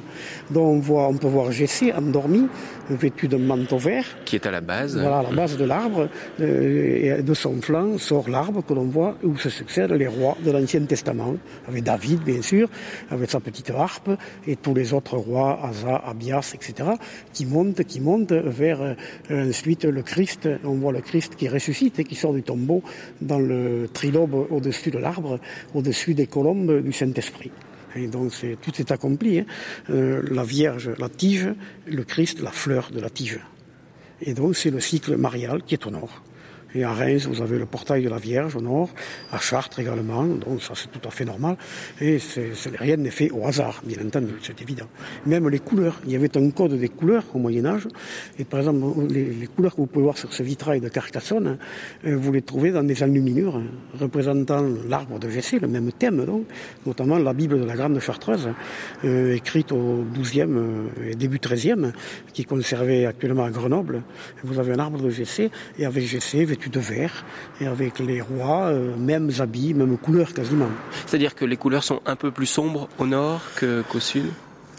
Donc 0.50 0.64
on, 0.66 0.80
voit, 0.80 1.08
on 1.08 1.16
peut 1.16 1.28
voir 1.28 1.52
Gessé 1.52 1.94
endormi, 1.94 2.48
vêtu 2.90 3.28
d'un 3.28 3.40
manteau 3.40 3.78
vert. 3.78 4.06
Qui 4.26 4.36
est 4.36 4.46
à 4.46 4.52
la 4.52 4.62
base. 4.62 4.98
Voilà, 4.98 5.20
à 5.20 5.24
la 5.24 5.30
base 5.32 5.58
de 5.58 5.66
l'arbre. 5.66 6.10
Euh, 6.40 7.20
et 7.20 7.24
de 7.24 7.34
son 7.34 7.62
flanc 7.62 7.98
sort 7.98 8.30
l'arbre 8.30 8.64
que 8.66 8.74
l'on 8.74 8.86
voit 8.86 9.18
où 9.24 9.38
se 9.38 9.50
succèdent 9.50 9.92
les 9.92 10.08
rois 10.08 10.38
de 10.44 10.52
l'Ancien 10.52 10.82
Testament, 10.86 11.36
avec 11.68 11.84
David 11.84 12.22
bien 12.24 12.42
sûr, 12.42 12.70
avec 13.10 13.30
sa 13.30 13.40
petite 13.40 13.70
harpe, 13.72 14.10
et 14.48 14.56
tous 14.56 14.74
les 14.74 14.94
autres 14.94 15.18
rois, 15.18 15.60
Asa, 15.64 16.02
Abias, 16.06 16.54
etc., 16.54 16.90
qui 17.34 17.46
montent, 17.46 17.84
qui 17.84 18.00
montent 18.00 18.34
vers 18.34 18.82
euh, 18.82 19.50
ensuite 19.50 19.86
le 19.86 20.02
Christ. 20.02 20.50
On 20.64 20.76
voit 20.76 20.92
le 20.92 21.02
Christ 21.02 21.36
qui 21.36 21.48
ressuscite 21.48 22.00
et 22.00 22.04
qui 22.04 22.16
sort 22.16 22.34
du 22.34 22.44
tombeau 22.44 22.84
dans 23.22 23.40
le 23.40 23.90
trilobe 23.92 24.48
au-dessus 24.50 24.92
de 24.92 24.98
l'arbre, 24.98 25.40
au-dessus 25.74 26.14
des 26.14 26.28
colombes 26.28 26.82
du 26.82 26.92
Saint-Esprit. 26.92 27.52
Et 27.96 28.08
donc 28.08 28.32
tout 28.62 28.80
est 28.80 28.92
accompli. 28.92 29.40
Hein. 29.40 29.46
Euh, 29.90 30.22
la 30.30 30.44
Vierge, 30.44 30.92
la 30.98 31.10
tige, 31.10 31.50
le 31.86 32.04
Christ, 32.04 32.42
la 32.42 32.52
fleur 32.52 32.90
de 32.92 33.00
la 33.00 33.10
tige. 33.10 33.40
Et 34.22 34.34
donc 34.34 34.56
c'est 34.56 34.72
le 34.72 34.80
cycle 34.80 35.16
marial 35.18 35.64
qui 35.64 35.76
est 35.76 35.86
au 35.86 35.92
nord. 35.92 36.22
Et 36.76 36.84
à 36.84 36.92
Reims, 36.92 37.26
vous 37.26 37.42
avez 37.42 37.58
le 37.58 37.66
portail 37.66 38.04
de 38.04 38.10
la 38.10 38.18
Vierge 38.18 38.58
au 38.58 38.62
nord, 38.62 38.90
à 39.32 39.40
Chartres 39.40 39.80
également, 39.80 40.26
donc 40.26 40.62
ça 40.62 40.74
c'est 40.76 40.92
tout 40.92 41.08
à 41.08 41.10
fait 41.10 41.24
normal. 41.24 41.56
Et 42.02 42.18
rien 42.78 42.98
n'est 42.98 43.12
fait 43.12 43.32
au 43.32 43.48
hasard, 43.48 43.82
bien 43.86 44.06
entendu, 44.06 44.34
c'est 44.42 44.62
évident. 44.62 44.88
Même 45.26 45.48
les 45.48 45.60
couleurs, 45.60 46.02
il 46.06 46.12
y 46.12 46.16
avait 46.18 46.36
un 46.36 46.50
code 46.50 46.78
des 46.78 46.90
couleurs 46.90 47.24
au 47.34 47.40
Moyen 47.40 47.66
Âge, 47.66 47.88
et 48.38 48.44
par 48.44 48.60
exemple 48.60 49.08
les, 49.10 49.48
couleurs 49.56 49.74
que 49.74 49.78
vous 49.78 49.86
pouvez 49.86 50.04
voir 50.04 50.18
sur 50.18 50.34
ce 50.34 50.44
vitrail 50.44 50.82
de 50.82 50.90
Carcassonne, 50.90 51.58
euh, 52.06 52.18
vous 52.18 52.34
les 52.34 52.42
trouvez 52.42 52.72
dans 52.72 52.84
des 52.84 53.02
enluminures 53.04 53.62
représentant 53.98 54.66
l'arbre 54.90 55.18
de 55.18 55.30
Gessé, 55.30 55.60
le 55.60 55.70
même 55.70 55.94
thème 55.94 56.26
donc, 56.26 56.46
notamment 56.86 57.18
la 57.18 57.32
Bible 57.32 57.58
de 57.58 57.66
la 57.66 57.76
Grande 57.76 57.98
Chartreuse, 58.02 58.50
euh, 59.06 59.34
écrite 59.34 59.72
au 59.72 60.04
XIIe 60.14 60.44
euh, 60.50 61.12
et 61.12 61.16
début 61.16 61.40
XIIIe, 61.40 61.94
qui 62.34 62.42
est 62.42 62.46
conservée 62.46 63.06
actuellement 63.06 63.46
à 63.46 63.50
Grenoble. 63.50 64.04
Vous 64.44 64.60
avez 64.60 64.74
un 64.74 64.80
arbre 64.80 65.02
de 65.02 65.10
Gessé, 65.10 65.52
et 65.80 65.86
avec 65.86 66.06
Gessé 66.06 66.44
vêtu 66.44 66.65
de 66.70 66.80
vert, 66.80 67.26
et 67.62 67.68
avec 67.68 68.00
les 68.00 68.22
rois, 68.22 68.68
euh, 68.68 68.96
mêmes 68.98 69.32
habits, 69.40 69.74
même 69.74 69.98
couleurs 69.98 70.34
quasiment. 70.34 70.70
C'est-à-dire 71.06 71.36
que 71.36 71.46
les 71.46 71.58
couleurs 71.58 71.84
sont 71.84 72.02
un 72.06 72.16
peu 72.16 72.32
plus 72.32 72.46
sombres 72.46 72.88
au 72.98 73.06
nord 73.06 73.42
qu'au 73.90 74.00
sud? 74.00 74.26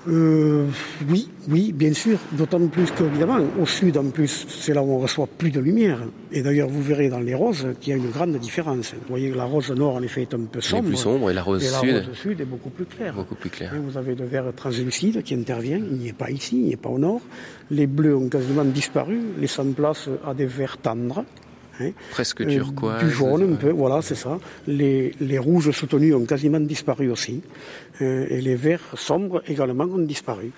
Euh, 0.08 0.66
oui, 1.08 1.28
oui, 1.48 1.72
bien 1.72 1.92
sûr. 1.92 2.18
D'autant 2.32 2.64
plus 2.68 2.90
qu'évidemment, 2.92 3.38
au 3.60 3.66
sud, 3.66 3.96
en 3.98 4.10
plus, 4.10 4.46
c'est 4.48 4.72
là 4.72 4.82
où 4.82 4.92
on 4.92 4.98
reçoit 4.98 5.26
plus 5.26 5.50
de 5.50 5.60
lumière. 5.60 5.98
Et 6.30 6.42
d'ailleurs, 6.42 6.68
vous 6.68 6.82
verrez 6.82 7.08
dans 7.08 7.18
les 7.18 7.34
roses 7.34 7.66
qu'il 7.80 7.92
y 7.92 7.94
a 7.94 7.96
une 7.96 8.10
grande 8.10 8.36
différence. 8.36 8.92
Vous 8.92 9.08
voyez 9.08 9.30
que 9.30 9.36
la 9.36 9.44
rose 9.44 9.70
nord, 9.70 9.96
en 9.96 10.02
effet, 10.02 10.22
est 10.22 10.34
un 10.34 10.44
peu 10.50 10.60
sombre. 10.60 10.88
plus 10.88 10.96
sombre 10.96 11.30
et 11.30 11.34
la 11.34 11.42
rose 11.42 11.64
et 11.64 11.66
sud. 11.66 11.94
La 11.94 12.02
rose 12.02 12.16
sud 12.16 12.40
est 12.40 12.44
beaucoup 12.44 12.70
plus 12.70 12.84
claire. 12.84 13.14
Beaucoup 13.14 13.34
plus 13.34 13.50
claire. 13.50 13.72
vous 13.84 13.98
avez 13.98 14.14
le 14.14 14.26
vert 14.26 14.44
translucide 14.54 15.22
qui 15.22 15.34
intervient. 15.34 15.78
Il 15.78 15.98
n'y 15.98 16.08
est 16.08 16.12
pas 16.12 16.30
ici, 16.30 16.56
il 16.56 16.64
n'y 16.66 16.72
est 16.72 16.76
pas 16.76 16.90
au 16.90 16.98
nord. 16.98 17.20
Les 17.70 17.86
bleus 17.86 18.16
ont 18.16 18.28
quasiment 18.28 18.64
disparu, 18.64 19.18
laissant 19.40 19.70
place 19.72 20.08
à 20.24 20.34
des 20.34 20.46
verts 20.46 20.78
tendres. 20.78 21.24
Hein. 21.80 21.90
Presque 22.10 22.40
euh, 22.42 22.46
turquoise. 22.46 23.02
du 23.02 23.10
jaune 23.10 23.54
un 23.54 23.56
peu, 23.56 23.70
voilà, 23.70 24.02
c'est 24.02 24.14
ça. 24.14 24.38
Les, 24.66 25.12
les, 25.20 25.38
rouges 25.38 25.70
soutenus 25.70 26.14
ont 26.14 26.24
quasiment 26.24 26.60
disparu 26.60 27.10
aussi. 27.10 27.42
Euh, 28.00 28.26
et 28.28 28.40
les 28.40 28.54
verts 28.54 28.94
sombres 28.94 29.42
également 29.46 29.84
ont 29.84 29.98
disparu. 29.98 30.52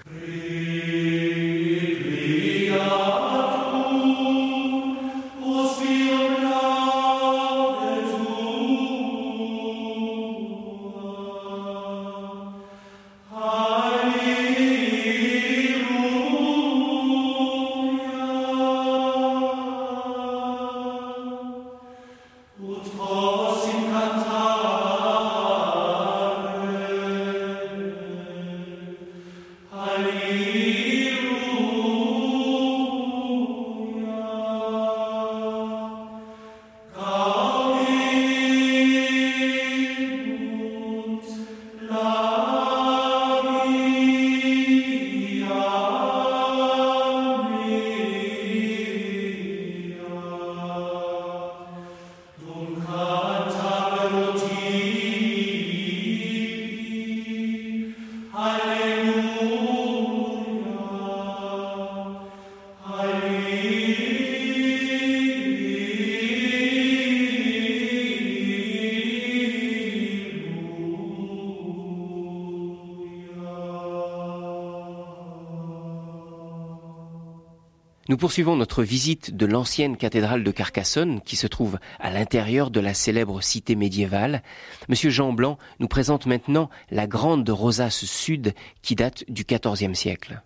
Poursuivons 78.18 78.56
notre 78.56 78.82
visite 78.82 79.34
de 79.34 79.46
l'ancienne 79.46 79.96
cathédrale 79.96 80.44
de 80.44 80.50
Carcassonne 80.50 81.20
qui 81.22 81.36
se 81.36 81.46
trouve 81.46 81.78
à 82.00 82.10
l'intérieur 82.10 82.70
de 82.70 82.80
la 82.80 82.92
célèbre 82.92 83.42
cité 83.42 83.76
médiévale. 83.76 84.42
Monsieur 84.88 85.08
Jean 85.08 85.32
Blanc 85.32 85.56
nous 85.78 85.88
présente 85.88 86.26
maintenant 86.26 86.68
la 86.90 87.06
grande 87.06 87.48
rosace 87.48 88.04
sud 88.04 88.52
qui 88.82 88.94
date 88.94 89.24
du 89.28 89.44
XIVe 89.44 89.94
siècle. 89.94 90.42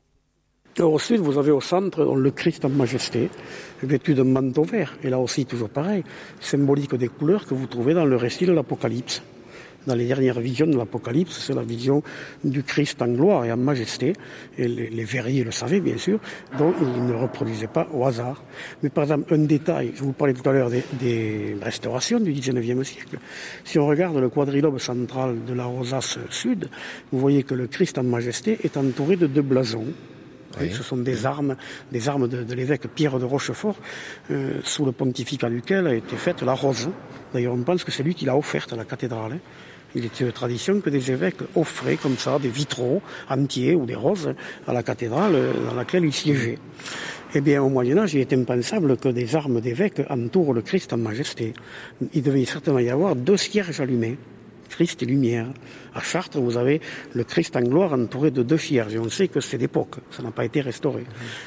au 0.79 0.99
sud, 0.99 1.21
vous 1.21 1.38
avez 1.38 1.50
au 1.50 1.61
centre 1.61 2.05
le 2.14 2.31
Christ 2.31 2.64
en 2.64 2.69
majesté, 2.69 3.31
vêtu 3.83 4.14
d'un 4.14 4.25
manteau 4.25 4.62
vert. 4.62 4.97
Et 5.02 5.11
là 5.11 5.19
aussi, 5.19 5.47
toujours 5.47 5.71
pareil, 5.71 6.05
symbolique 6.41 6.95
des 6.95 7.09
couleurs 7.09 7.47
que 7.47 7.55
vous 7.55 7.67
trouvez 7.67 7.95
dans 7.95 8.05
le 8.05 8.17
récit 8.17 8.47
de 8.47 8.52
l'Apocalypse 8.52 9.23
dans 9.86 9.94
les 9.94 10.06
dernières 10.06 10.40
visions 10.40 10.66
de 10.66 10.76
l'Apocalypse, 10.76 11.38
c'est 11.38 11.54
la 11.54 11.62
vision 11.62 12.02
du 12.44 12.62
Christ 12.62 13.00
en 13.02 13.08
gloire 13.08 13.44
et 13.44 13.52
en 13.52 13.56
majesté. 13.56 14.12
Et 14.58 14.68
les, 14.68 15.04
verriers 15.04 15.44
le 15.44 15.50
savaient, 15.50 15.80
bien 15.80 15.98
sûr, 15.98 16.20
donc 16.58 16.74
ils 16.80 17.04
ne 17.04 17.14
reproduisaient 17.14 17.66
pas 17.66 17.88
au 17.92 18.04
hasard. 18.06 18.42
Mais 18.82 18.88
par 18.88 19.04
exemple, 19.04 19.34
un 19.34 19.38
détail, 19.38 19.92
je 19.94 20.02
vous 20.02 20.12
parlais 20.12 20.34
tout 20.34 20.48
à 20.48 20.52
l'heure 20.52 20.70
des, 20.70 21.56
restaurations 21.60 22.20
du 22.20 22.32
XIXe 22.32 22.86
siècle. 22.86 23.18
Si 23.64 23.78
on 23.78 23.86
regarde 23.86 24.16
le 24.16 24.28
quadrilobe 24.28 24.78
central 24.78 25.44
de 25.46 25.54
la 25.54 25.64
rosace 25.64 26.18
sud, 26.30 26.68
vous 27.10 27.18
voyez 27.18 27.42
que 27.42 27.54
le 27.54 27.66
Christ 27.66 27.98
en 27.98 28.04
majesté 28.04 28.58
est 28.64 28.76
entouré 28.76 29.16
de 29.16 29.26
deux 29.26 29.42
blasons. 29.42 29.86
Ce 30.58 30.82
sont 30.82 30.98
des 30.98 31.24
armes, 31.26 31.56
des 31.90 32.08
armes 32.08 32.28
de, 32.28 32.54
l'évêque 32.54 32.86
Pierre 32.94 33.18
de 33.18 33.24
Rochefort, 33.24 33.76
euh, 34.30 34.60
sous 34.64 34.84
le 34.84 34.92
pontificat 34.92 35.48
duquel 35.48 35.86
a 35.86 35.94
été 35.94 36.16
faite 36.16 36.42
la 36.42 36.52
rose. 36.52 36.90
D'ailleurs, 37.32 37.54
on 37.54 37.62
pense 37.62 37.84
que 37.84 37.90
c'est 37.90 38.02
lui 38.02 38.14
qui 38.14 38.26
l'a 38.26 38.36
offerte 38.36 38.72
à 38.72 38.76
la 38.76 38.84
cathédrale. 38.84 39.32
Hein. 39.32 39.38
Il 39.94 40.04
était 40.04 40.25
de 40.25 40.30
tradition 40.30 40.80
que 40.80 40.90
des 40.90 41.11
évêques 41.11 41.42
offraient 41.54 41.96
comme 41.96 42.16
ça 42.16 42.38
des 42.38 42.49
vitraux 42.49 43.02
entiers 43.28 43.75
ou 43.75 43.84
des 43.84 43.94
roses 43.94 44.34
à 44.66 44.72
la 44.72 44.82
cathédrale 44.82 45.37
dans 45.68 45.75
laquelle 45.75 46.04
ils 46.04 46.12
siégeaient. 46.12 46.58
Eh 47.34 47.40
bien, 47.40 47.62
au 47.62 47.70
Moyen 47.70 47.96
Âge, 47.96 48.14
il 48.14 48.20
est 48.20 48.32
impensable 48.32 48.99
que 48.99 49.08
des 49.08 49.34
armes 49.34 49.61
d'évêques 49.61 50.02
entourent 50.11 50.52
le 50.52 50.61
Christ 50.61 50.92
en 50.92 50.99
majesté. 50.99 51.54
Il 52.12 52.22
devait 52.22 52.44
certainement 52.44 52.80
y 52.80 52.90
avoir 52.90 53.16
deux 53.16 53.38
cierges 53.38 53.80
allumés. 53.80 54.18
Christ 54.68 55.02
et 55.02 55.06
lumière. 55.06 55.49
À 55.94 56.00
Chartres, 56.00 56.40
vous 56.40 56.56
avez 56.56 56.80
le 57.14 57.25
Christ 57.25 57.56
en 57.56 57.61
gloire 57.61 57.92
entouré 57.92 58.30
de 58.30 58.42
deux 58.42 58.58
cierges. 58.58 58.94
Et 58.94 58.99
on 58.99 59.11
sait 59.11 59.28
que 59.28 59.40
c'est 59.40 59.58
d'époque, 59.58 59.96
ça 60.11 60.22
n'a 60.22 60.30
pas 60.30 60.44
été 60.46 60.62
restauré. 60.62 61.04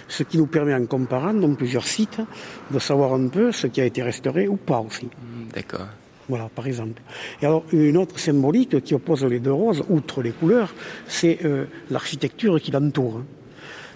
Ce 0.07 0.23
qui 0.23 0.37
nous 0.37 0.45
permet, 0.45 0.75
en 0.75 0.85
comparant 0.85 1.33
dans 1.33 1.53
plusieurs 1.55 1.87
sites, 1.87 2.21
de 2.69 2.79
savoir 2.79 3.13
un 3.13 3.27
peu 3.27 3.51
ce 3.51 3.67
qui 3.67 3.81
a 3.81 3.85
été 3.85 4.03
restauré 4.03 4.47
ou 4.47 4.57
pas 4.57 4.79
aussi. 4.79 5.09
D'accord. 5.53 5.87
Voilà, 6.27 6.49
par 6.53 6.65
exemple. 6.67 7.01
Et 7.41 7.45
alors, 7.45 7.63
une 7.71 7.97
autre 7.97 8.19
symbolique 8.19 8.83
qui 8.83 8.95
oppose 8.95 9.23
les 9.25 9.39
deux 9.39 9.53
roses, 9.53 9.83
outre 9.89 10.21
les 10.21 10.31
couleurs, 10.31 10.73
c'est 11.07 11.39
euh, 11.45 11.65
l'architecture 11.91 12.59
qui 12.59 12.71
l'entoure. 12.71 13.21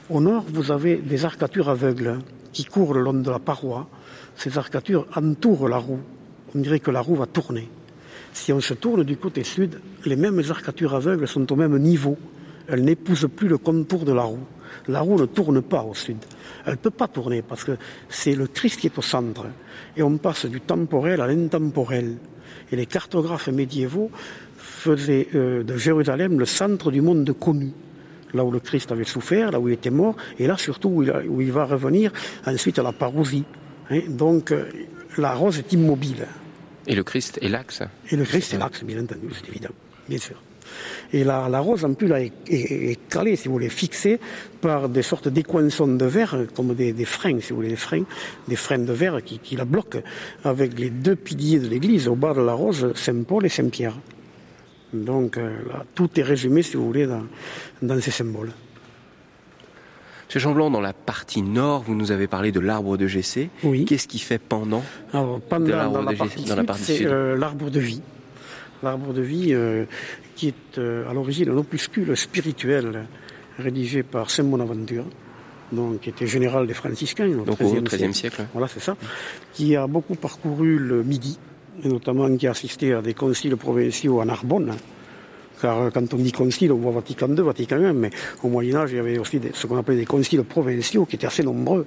Au 0.09 0.21
nord, 0.21 0.45
vous 0.47 0.71
avez 0.71 0.97
des 0.97 1.25
arcatures 1.25 1.69
aveugles 1.69 2.19
qui 2.51 2.65
courent 2.65 2.93
le 2.93 3.01
long 3.01 3.13
de 3.13 3.29
la 3.29 3.39
paroi. 3.39 3.87
Ces 4.35 4.57
arcatures 4.57 5.07
entourent 5.15 5.67
la 5.67 5.77
roue. 5.77 5.99
On 6.55 6.59
dirait 6.59 6.79
que 6.79 6.91
la 6.91 7.01
roue 7.01 7.15
va 7.15 7.25
tourner. 7.25 7.67
Si 8.33 8.53
on 8.53 8.59
se 8.59 8.73
tourne 8.73 9.03
du 9.03 9.17
côté 9.17 9.43
sud, 9.43 9.81
les 10.05 10.15
mêmes 10.15 10.41
arcatures 10.49 10.95
aveugles 10.95 11.27
sont 11.27 11.51
au 11.51 11.55
même 11.55 11.77
niveau. 11.77 12.17
Elles 12.69 12.83
n'épousent 12.83 13.29
plus 13.35 13.47
le 13.47 13.57
contour 13.57 14.05
de 14.05 14.13
la 14.13 14.23
roue. 14.23 14.45
La 14.87 15.01
roue 15.01 15.19
ne 15.19 15.25
tourne 15.25 15.61
pas 15.61 15.83
au 15.83 15.93
sud. 15.93 16.17
Elle 16.65 16.73
ne 16.73 16.77
peut 16.77 16.91
pas 16.91 17.07
tourner 17.07 17.41
parce 17.41 17.63
que 17.63 17.77
c'est 18.09 18.35
le 18.35 18.47
Christ 18.47 18.79
qui 18.79 18.87
est 18.87 18.97
au 18.97 19.01
centre. 19.01 19.45
Et 19.97 20.03
on 20.03 20.17
passe 20.17 20.45
du 20.45 20.61
temporel 20.61 21.21
à 21.21 21.27
l'intemporel. 21.27 22.17
Et 22.71 22.75
les 22.75 22.85
cartographes 22.85 23.47
médiévaux 23.47 24.11
faisaient 24.57 25.27
euh, 25.35 25.63
de 25.63 25.77
Jérusalem 25.77 26.39
le 26.39 26.45
centre 26.45 26.91
du 26.91 27.01
monde 27.01 27.31
connu. 27.37 27.71
Là 28.33 28.45
où 28.45 28.51
le 28.51 28.59
Christ 28.59 28.91
avait 28.91 29.05
souffert, 29.05 29.51
là 29.51 29.59
où 29.59 29.67
il 29.67 29.73
était 29.73 29.89
mort, 29.89 30.15
et 30.37 30.45
là 30.45 30.55
surtout 30.55 30.89
où 30.89 31.41
il, 31.41 31.51
va 31.51 31.65
revenir 31.65 32.11
ensuite 32.45 32.77
à 32.77 32.83
la 32.83 32.91
parousie. 32.91 33.43
Hein. 33.89 34.01
donc 34.07 34.51
euh, 34.51 34.65
la 35.17 35.33
rose 35.33 35.57
est 35.57 35.73
immobile. 35.73 36.27
Et 36.85 36.93
le 36.93 37.03
Christ 37.03 37.39
est 37.41 37.49
l'axe 37.49 37.81
Et 38.11 38.15
le 38.15 38.23
Christ 38.23 38.53
est 38.53 38.57
l'axe, 38.57 38.83
bien 38.83 39.01
entendu, 39.01 39.29
c'est 39.33 39.49
évident, 39.49 39.73
bien 40.07 40.19
sûr. 40.19 40.35
Et 41.11 41.23
la, 41.23 41.49
la 41.49 41.59
rose, 41.59 41.85
en 41.85 41.93
plus, 41.93 42.07
là, 42.07 42.21
est, 42.21 42.99
calée, 43.09 43.35
si 43.35 43.47
vous 43.47 43.55
voulez, 43.55 43.69
fixée 43.69 44.19
par 44.61 44.89
des 44.89 45.01
sortes 45.01 45.27
d'équansons 45.27 45.87
de 45.87 46.05
verre, 46.05 46.37
comme 46.55 46.75
des, 46.75 46.93
freins, 47.05 47.39
si 47.39 47.49
vous 47.49 47.57
voulez, 47.57 47.69
des 47.69 47.75
freins, 47.75 48.03
des 48.47 48.55
freins 48.55 48.79
de 48.79 48.93
verre 48.93 49.19
qui, 49.23 49.55
la 49.55 49.65
bloquent, 49.65 50.01
avec 50.43 50.77
les 50.77 50.89
deux 50.89 51.15
piliers 51.15 51.59
de 51.59 51.67
l'église 51.67 52.07
au 52.07 52.15
bas 52.15 52.33
de 52.33 52.41
la 52.41 52.53
rose, 52.53 52.91
Saint-Paul 52.95 53.45
et 53.45 53.49
Saint-Pierre. 53.49 53.95
Donc 54.93 55.37
euh, 55.37 55.49
là, 55.67 55.85
tout 55.95 56.09
est 56.19 56.23
résumé, 56.23 56.63
si 56.63 56.75
vous 56.75 56.85
voulez, 56.85 57.07
dans, 57.81 58.01
ces 58.01 58.11
symboles. 58.11 58.51
Monsieur 60.27 60.39
Jean 60.39 60.53
Blanc, 60.53 60.69
dans 60.69 60.81
la 60.81 60.93
partie 60.93 61.41
nord, 61.41 61.83
vous 61.83 61.95
nous 61.95 62.11
avez 62.11 62.27
parlé 62.27 62.51
de 62.51 62.59
l'arbre 62.59 62.97
de 62.97 63.07
GC. 63.07 63.49
Oui. 63.63 63.85
Qu'est-ce 63.85 64.07
qui 64.07 64.19
fait 64.19 64.37
pendant, 64.37 64.83
Alors, 65.11 65.39
pendant 65.41 65.91
dans, 65.91 66.01
la 66.03 66.13
partie 66.13 66.45
dans 66.45 66.55
la 66.55 66.63
partie 66.63 66.83
c'est 66.83 67.05
euh, 67.05 67.35
l'arbre 67.35 67.69
de 67.71 67.79
vie. 67.79 68.01
L'arbre 68.81 69.13
de 69.13 69.21
vie 69.21 69.53
euh, 69.53 69.85
qui 70.35 70.47
est 70.47 70.77
euh, 70.77 71.09
à 71.09 71.13
l'origine 71.13 71.49
un 71.49 71.57
opuscule 71.57 72.15
spirituel 72.15 73.05
rédigé 73.57 74.03
par 74.03 74.29
Saint 74.29 74.45
Bonaventure, 74.45 75.05
donc, 75.71 76.01
qui 76.01 76.09
était 76.09 76.27
général 76.27 76.65
des 76.65 76.73
franciscains 76.73 77.29
au 77.37 77.43
XIIIe 77.43 78.13
siècle. 78.13 78.45
Voilà, 78.53 78.67
c'est 78.67 78.79
ça. 78.79 78.95
Qui 79.53 79.75
a 79.75 79.85
beaucoup 79.85 80.15
parcouru 80.15 80.79
le 80.79 81.03
Midi, 81.03 81.37
et 81.83 81.89
notamment 81.89 82.35
qui 82.37 82.47
a 82.47 82.51
assisté 82.51 82.93
à 82.93 83.01
des 83.01 83.13
conciles 83.13 83.57
provinciaux 83.57 84.21
à 84.21 84.25
Narbonne, 84.25 84.73
car 85.61 85.81
euh, 85.81 85.89
quand 85.89 86.13
on 86.13 86.17
dit 86.17 86.31
concile, 86.31 86.71
on 86.71 86.77
voit 86.77 86.91
Vatican 86.91 87.27
II, 87.29 87.41
Vatican 87.41 87.77
I, 87.77 87.93
mais 87.93 88.09
au 88.43 88.49
Moyen 88.49 88.77
Âge, 88.77 88.91
il 88.91 88.97
y 88.97 88.99
avait 88.99 89.17
aussi 89.17 89.39
ce 89.53 89.67
qu'on 89.67 89.77
appelait 89.77 89.97
des 89.97 90.05
conciles 90.05 90.43
provinciaux 90.43 91.05
qui 91.05 91.15
étaient 91.15 91.27
assez 91.27 91.43
nombreux, 91.43 91.85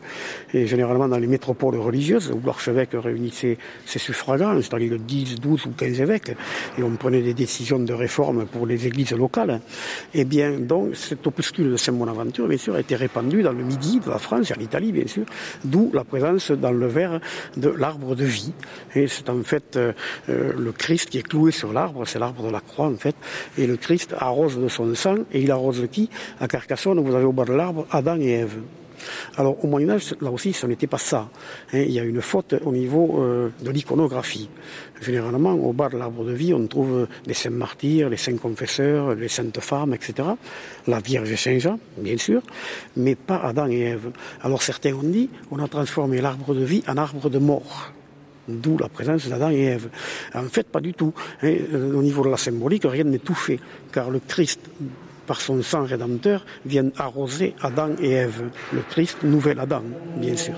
et 0.53 0.67
généralement 0.67 1.09
dans 1.09 1.19
les 1.19 1.27
métropoles 1.27 1.77
religieuses, 1.77 2.31
où 2.31 2.41
l'archevêque 2.45 2.91
réunissait 2.95 3.59
ses 3.87 3.99
suffragants, 3.99 4.57
c'est-à-dire 4.61 4.99
10, 4.99 5.41
12 5.41 5.67
ou 5.67 5.71
15 5.71 6.01
évêques, 6.01 6.33
et 6.79 6.83
on 6.83 6.91
prenait 6.97 7.23
des 7.23 7.35
décisions 7.35 7.79
de 7.79 7.93
réforme 7.93 8.47
pour 8.47 8.67
les 8.67 8.87
églises 8.87 9.13
locales. 9.13 9.61
Et 10.15 10.21
eh 10.21 10.25
bien, 10.25 10.53
donc, 10.59 10.97
cet 10.97 11.27
opuscule 11.27 11.73
de 11.73 11.77
Saint-Bonaventure, 11.77 12.49
bien 12.49 12.59
sûr, 12.59 12.75
a 12.75 12.81
été 12.81 12.97
répandu 12.97 13.43
dans 13.43 13.53
le 13.53 13.65
midi 13.65 14.01
de 14.01 14.11
la 14.11 14.19
France 14.19 14.51
et 14.51 14.55
en 14.55 14.61
Italie, 14.61 14.93
bien 14.93 15.07
sûr, 15.07 15.25
d'où 15.65 15.91
la 15.93 16.05
présence 16.05 16.51
dans 16.51 16.71
le 16.71 16.87
verre 16.87 17.21
de 17.57 17.69
l'arbre 17.69 18.15
de 18.15 18.25
vie. 18.25 18.53
Et 18.95 19.07
c'est 19.07 19.29
en 19.31 19.43
fait 19.43 19.77
euh, 19.77 19.93
euh, 20.29 20.53
le 20.57 20.73
Christ 20.73 21.11
qui 21.11 21.19
est 21.19 21.23
cloué 21.23 21.51
sur 21.53 21.73
l'arbre, 21.73 22.07
c'est 22.07 22.19
l'arbre 22.19 22.47
de 22.47 22.51
la 22.51 22.61
croix, 22.61 22.87
en 22.87 22.97
fait, 22.97 23.17
le 23.67 23.77
Christ 23.77 24.15
arrose 24.19 24.59
de 24.59 24.69
son 24.69 24.95
sang, 24.95 25.17
et 25.33 25.41
il 25.41 25.51
arrose 25.51 25.87
qui? 25.91 26.09
À 26.41 26.49
Carcassonne, 26.49 27.01
vous 27.01 27.15
avez 27.15 27.25
au 27.25 27.33
bas 27.33 27.45
de 27.45 27.53
l'arbre 27.53 27.87
Adam 27.91 28.19
et 28.21 28.31
Ève. 28.31 28.59
Alors 29.37 29.63
au 29.65 29.67
Moyen 29.67 29.91
Âge, 29.91 30.15
là 30.21 30.31
aussi, 30.31 30.53
ce 30.53 30.67
n'était 30.67 30.87
pas 30.87 30.99
ça. 30.99 31.29
Hein. 31.73 31.79
il 31.79 31.91
y 31.91 32.01
a 32.01 32.05
une 32.05 32.21
faute 32.21 32.55
au 32.65 32.73
niveau 32.73 33.21
euh, 33.21 33.49
de 33.63 33.71
l'iconographie. 33.71 34.49
Généralement, 35.01 35.55
au 35.55 35.73
bas 35.73 35.89
de 35.89 35.97
l'arbre 35.97 36.25
de 36.25 36.33
vie, 36.33 36.55
on 36.55 36.67
trouve 36.67 37.09
les 37.27 37.35
saints 37.35 37.51
martyrs, 37.51 38.09
les 38.09 38.17
saints 38.17 38.37
confesseurs, 38.37 39.15
les 39.15 39.29
saintes 39.29 39.61
femmes, 39.61 39.95
etc. 39.95 40.29
La 40.87 41.01
Vierge 41.01 41.35
Saint-Jean, 41.35 41.79
bien 41.99 42.17
sûr, 42.17 42.43
mais 42.97 43.15
pas 43.15 43.41
Adam 43.43 43.69
et 43.69 43.81
Ève. 43.81 44.11
Alors 44.43 44.63
certains 44.63 44.95
ont 44.95 45.03
dit, 45.03 45.29
on 45.51 45.59
a 45.59 45.69
transformé 45.69 46.21
l'arbre 46.21 46.55
de 46.55 46.65
vie 46.65 46.83
en 46.87 46.97
arbre 46.97 47.29
de 47.29 47.39
mort. 47.39 47.93
D'où 48.49 48.77
la 48.77 48.89
présence 48.89 49.29
d'Adam 49.29 49.51
et 49.51 49.63
Ève. 49.63 49.89
En 50.35 50.43
fait, 50.45 50.67
pas 50.67 50.81
du 50.81 50.95
tout. 50.95 51.13
Hein. 51.43 51.55
Euh, 51.73 51.95
au 51.95 52.03
niveau 52.03 52.25
de 52.25 52.31
la 52.31 52.37
symbolique, 52.37 52.85
rien 52.85 53.05
n'est 53.05 53.19
touché, 53.19 53.61
car 53.93 54.11
le 54.11 54.21
Christ, 54.21 54.61
par 55.27 55.41
son 55.41 55.63
sang 55.63 55.85
rédempteur, 55.85 56.45
vient 56.67 56.91
arroser 56.97 57.55
Adam 57.63 57.91
et 58.01 58.11
Ève. 58.11 58.51
Le 58.73 58.81
Christ, 58.83 59.19
nouvel 59.23 59.61
Adam, 59.61 59.83
bien 60.17 60.37
sûr. 60.37 60.55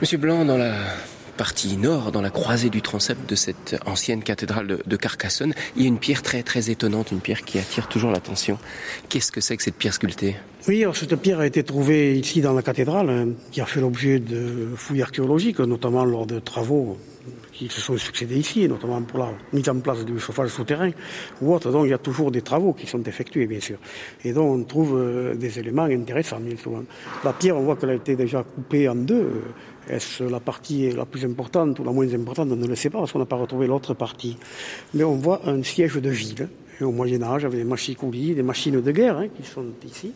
Monsieur 0.00 0.18
Blanc, 0.18 0.44
dans 0.44 0.56
la 0.56 0.76
partie 1.36 1.76
nord, 1.76 2.12
dans 2.12 2.22
la 2.22 2.30
croisée 2.30 2.70
du 2.70 2.82
transept 2.82 3.28
de 3.28 3.34
cette 3.34 3.80
ancienne 3.84 4.22
cathédrale 4.22 4.78
de, 4.86 4.96
Carcassonne, 4.96 5.54
il 5.74 5.82
y 5.82 5.86
a 5.86 5.88
une 5.88 5.98
pierre 5.98 6.22
très 6.22 6.44
très 6.44 6.70
étonnante, 6.70 7.10
une 7.10 7.18
pierre 7.18 7.42
qui 7.42 7.58
attire 7.58 7.88
toujours 7.88 8.12
l'attention. 8.12 8.60
Qu'est-ce 9.08 9.32
que 9.32 9.40
c'est 9.40 9.56
que 9.56 9.62
cette 9.64 9.74
pierre 9.74 9.94
sculptée? 9.94 10.36
Oui, 10.68 10.82
alors 10.82 10.94
cette 10.94 11.16
pierre 11.16 11.40
a 11.40 11.46
été 11.48 11.64
trouvée 11.64 12.16
ici 12.16 12.40
dans 12.40 12.52
la 12.52 12.62
cathédrale, 12.62 13.10
hein, 13.10 13.28
qui 13.50 13.60
a 13.60 13.66
fait 13.66 13.80
l'objet 13.80 14.20
de 14.20 14.68
fouilles 14.76 15.02
archéologiques, 15.02 15.58
notamment 15.58 16.04
lors 16.04 16.26
de 16.26 16.38
travaux 16.38 16.96
qui 17.52 17.68
se 17.68 17.80
sont 17.80 17.96
succédés 17.96 18.36
ici, 18.36 18.68
notamment 18.68 19.02
pour 19.02 19.18
la 19.18 19.32
mise 19.52 19.68
en 19.68 19.80
place 19.80 20.04
du 20.04 20.18
chauffage 20.20 20.50
souterrain 20.50 20.90
ou 21.42 21.52
autre. 21.52 21.70
Donc 21.72 21.86
il 21.86 21.90
y 21.90 21.94
a 21.94 21.98
toujours 21.98 22.30
des 22.30 22.42
travaux 22.42 22.72
qui 22.72 22.86
sont 22.86 23.02
effectués, 23.02 23.46
bien 23.46 23.60
sûr. 23.60 23.78
Et 24.24 24.32
donc 24.32 24.60
on 24.60 24.64
trouve 24.64 24.96
euh, 24.96 25.34
des 25.34 25.58
éléments 25.58 25.84
intéressants, 25.84 26.40
bien 26.40 26.56
souvent. 26.56 26.84
La 27.24 27.32
pierre, 27.32 27.56
on 27.56 27.62
voit 27.62 27.76
qu'elle 27.76 27.90
a 27.90 27.94
été 27.94 28.14
déjà 28.14 28.44
coupée 28.44 28.88
en 28.88 28.94
deux. 28.94 29.42
Est-ce 29.88 30.24
la 30.24 30.40
partie 30.40 30.90
la 30.90 31.06
plus 31.06 31.24
importante 31.24 31.78
ou 31.78 31.84
la 31.84 31.92
moins 31.92 32.12
importante 32.12 32.48
On 32.52 32.56
ne 32.56 32.66
le 32.66 32.76
sait 32.76 32.90
pas 32.90 32.98
parce 32.98 33.12
qu'on 33.12 33.18
n'a 33.18 33.26
pas 33.26 33.36
retrouvé 33.36 33.66
l'autre 33.66 33.94
partie. 33.94 34.36
Mais 34.94 35.04
on 35.04 35.16
voit 35.16 35.40
un 35.46 35.62
siège 35.62 35.96
de 35.96 36.10
ville 36.10 36.48
au 36.80 36.92
Moyen 36.92 37.22
Âge 37.22 37.44
avec 37.44 37.58
des 37.58 37.64
machicoulis, 37.64 38.34
des 38.34 38.42
machines 38.42 38.80
de 38.80 38.92
guerre 38.92 39.18
hein, 39.18 39.28
qui 39.28 39.48
sont 39.48 39.64
ici. 39.84 40.12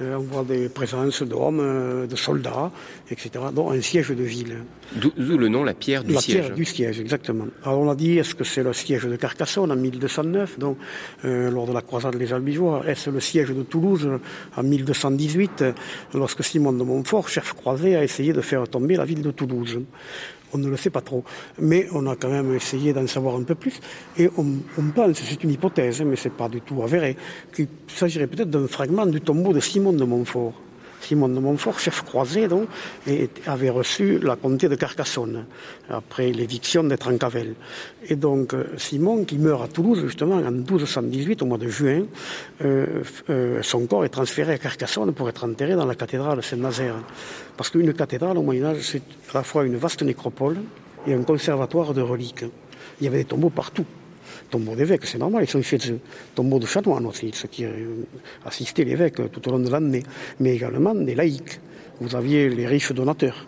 Euh, 0.00 0.16
on 0.16 0.22
voit 0.22 0.44
des 0.44 0.68
présences 0.68 1.22
d'hommes, 1.22 1.60
euh, 1.60 2.06
de 2.06 2.14
soldats, 2.14 2.70
etc. 3.10 3.30
Donc 3.52 3.72
un 3.72 3.80
siège 3.80 4.10
de 4.10 4.22
ville. 4.22 4.58
D'où 4.94 5.10
le 5.16 5.48
nom, 5.48 5.64
la 5.64 5.74
pierre 5.74 6.04
du 6.04 6.14
siège. 6.14 6.36
La 6.36 6.42
pierre 6.42 6.54
du 6.54 6.64
siège, 6.64 7.00
exactement. 7.00 7.46
Alors 7.64 7.80
on 7.80 7.90
a 7.90 7.96
dit, 7.96 8.18
est-ce 8.18 8.34
que 8.34 8.44
c'est 8.44 8.62
le 8.62 8.72
siège 8.72 9.04
de 9.04 9.16
Carcassonne 9.16 9.72
en 9.72 9.76
1209, 9.76 10.58
donc 10.58 10.78
euh, 11.24 11.50
lors 11.50 11.66
de 11.66 11.72
la 11.72 11.82
croisade 11.82 12.16
des 12.16 12.32
Albigeois 12.32 12.84
Est-ce 12.86 13.10
le 13.10 13.20
siège 13.20 13.50
de 13.50 13.62
Toulouse 13.62 14.08
en 14.56 14.62
1218, 14.62 15.64
lorsque 16.14 16.44
Simon 16.44 16.72
de 16.72 16.84
Montfort, 16.84 17.28
chef 17.28 17.52
croisé, 17.54 17.96
a 17.96 18.04
essayé 18.04 18.32
de 18.32 18.40
faire 18.40 18.68
tomber 18.68 18.96
la 18.96 19.04
ville 19.04 19.22
de 19.22 19.32
Toulouse 19.32 19.80
on 20.52 20.58
ne 20.58 20.68
le 20.68 20.76
sait 20.76 20.90
pas 20.90 21.00
trop. 21.00 21.24
Mais 21.58 21.86
on 21.92 22.06
a 22.06 22.16
quand 22.16 22.28
même 22.28 22.54
essayé 22.54 22.92
d'en 22.92 23.06
savoir 23.06 23.36
un 23.36 23.42
peu 23.42 23.54
plus. 23.54 23.80
Et 24.16 24.28
on, 24.36 24.82
pense, 24.94 25.18
c'est 25.18 25.42
une 25.44 25.50
hypothèse, 25.50 26.00
mais 26.02 26.16
ce 26.16 26.28
n'est 26.28 26.34
pas 26.34 26.48
du 26.48 26.60
tout 26.60 26.82
avéré, 26.82 27.16
qu'il 27.54 27.68
s'agirait 27.86 28.26
peut-être 28.26 28.50
d'un 28.50 28.66
fragment 28.66 29.06
du 29.06 29.20
tombeau 29.20 29.52
de 29.52 29.60
Simon 29.60 29.87
de 29.92 30.04
Montfort. 30.04 30.54
Simon 31.00 31.28
de 31.28 31.38
Montfort, 31.38 31.78
chef 31.78 32.02
croisé, 32.02 32.48
donc, 32.48 32.68
avait 33.46 33.70
reçu 33.70 34.18
la 34.18 34.36
comté 34.36 34.68
de 34.68 34.74
Carcassonne 34.74 35.46
après 35.88 36.30
l'éviction 36.32 36.84
des 36.84 36.98
Trancavel. 36.98 37.54
Et 38.08 38.16
donc, 38.16 38.54
euh, 38.54 38.66
Simon, 38.76 39.24
qui 39.24 39.38
meurt 39.38 39.62
à 39.62 39.68
Toulouse, 39.68 40.02
justement, 40.04 40.36
en 40.36 40.50
1218, 40.50 41.42
au 41.42 41.46
mois 41.46 41.58
de 41.58 41.68
juin, 41.68 42.02
euh, 42.64 43.02
euh, 43.30 43.62
son 43.62 43.86
corps 43.86 44.04
est 44.04 44.10
transféré 44.10 44.54
à 44.54 44.58
Carcassonne 44.58 45.12
pour 45.12 45.28
être 45.28 45.44
enterré 45.44 45.74
dans 45.74 45.86
la 45.86 45.94
cathédrale 45.94 46.42
Saint-Nazaire. 46.42 46.96
Parce 47.56 47.70
qu'une 47.70 47.92
cathédrale, 47.94 48.36
au 48.36 48.42
Moyen-Âge, 48.42 48.78
c'est 48.82 49.02
à 49.32 49.38
la 49.38 49.42
fois 49.42 49.64
une 49.64 49.76
vaste 49.76 50.02
nécropole 50.02 50.58
et 51.06 51.14
un 51.14 51.22
conservatoire 51.22 51.94
de 51.94 52.02
reliques. 52.02 52.44
Il 53.00 53.04
y 53.04 53.06
avait 53.06 53.18
des 53.18 53.24
tombeaux 53.24 53.50
partout 53.50 53.86
tombeaux 54.50 54.74
d'évêques, 54.74 55.04
c'est 55.04 55.18
normal, 55.18 55.44
ils 55.44 55.50
sont 55.50 55.62
faits 55.62 55.88
de 55.88 55.98
tombeaux 56.34 56.58
de 56.58 56.66
chanoines 56.66 57.06
aussi, 57.06 57.30
ce 57.32 57.46
qui 57.46 57.64
assistait 58.44 58.84
l'évêque 58.84 59.16
tout 59.32 59.48
au 59.48 59.52
long 59.52 59.58
de 59.58 59.70
l'année, 59.70 60.02
mais 60.40 60.56
également 60.56 60.94
des 60.94 61.14
laïcs. 61.14 61.60
Vous 62.00 62.14
aviez 62.14 62.48
les 62.48 62.66
riches 62.66 62.92
donateurs 62.92 63.46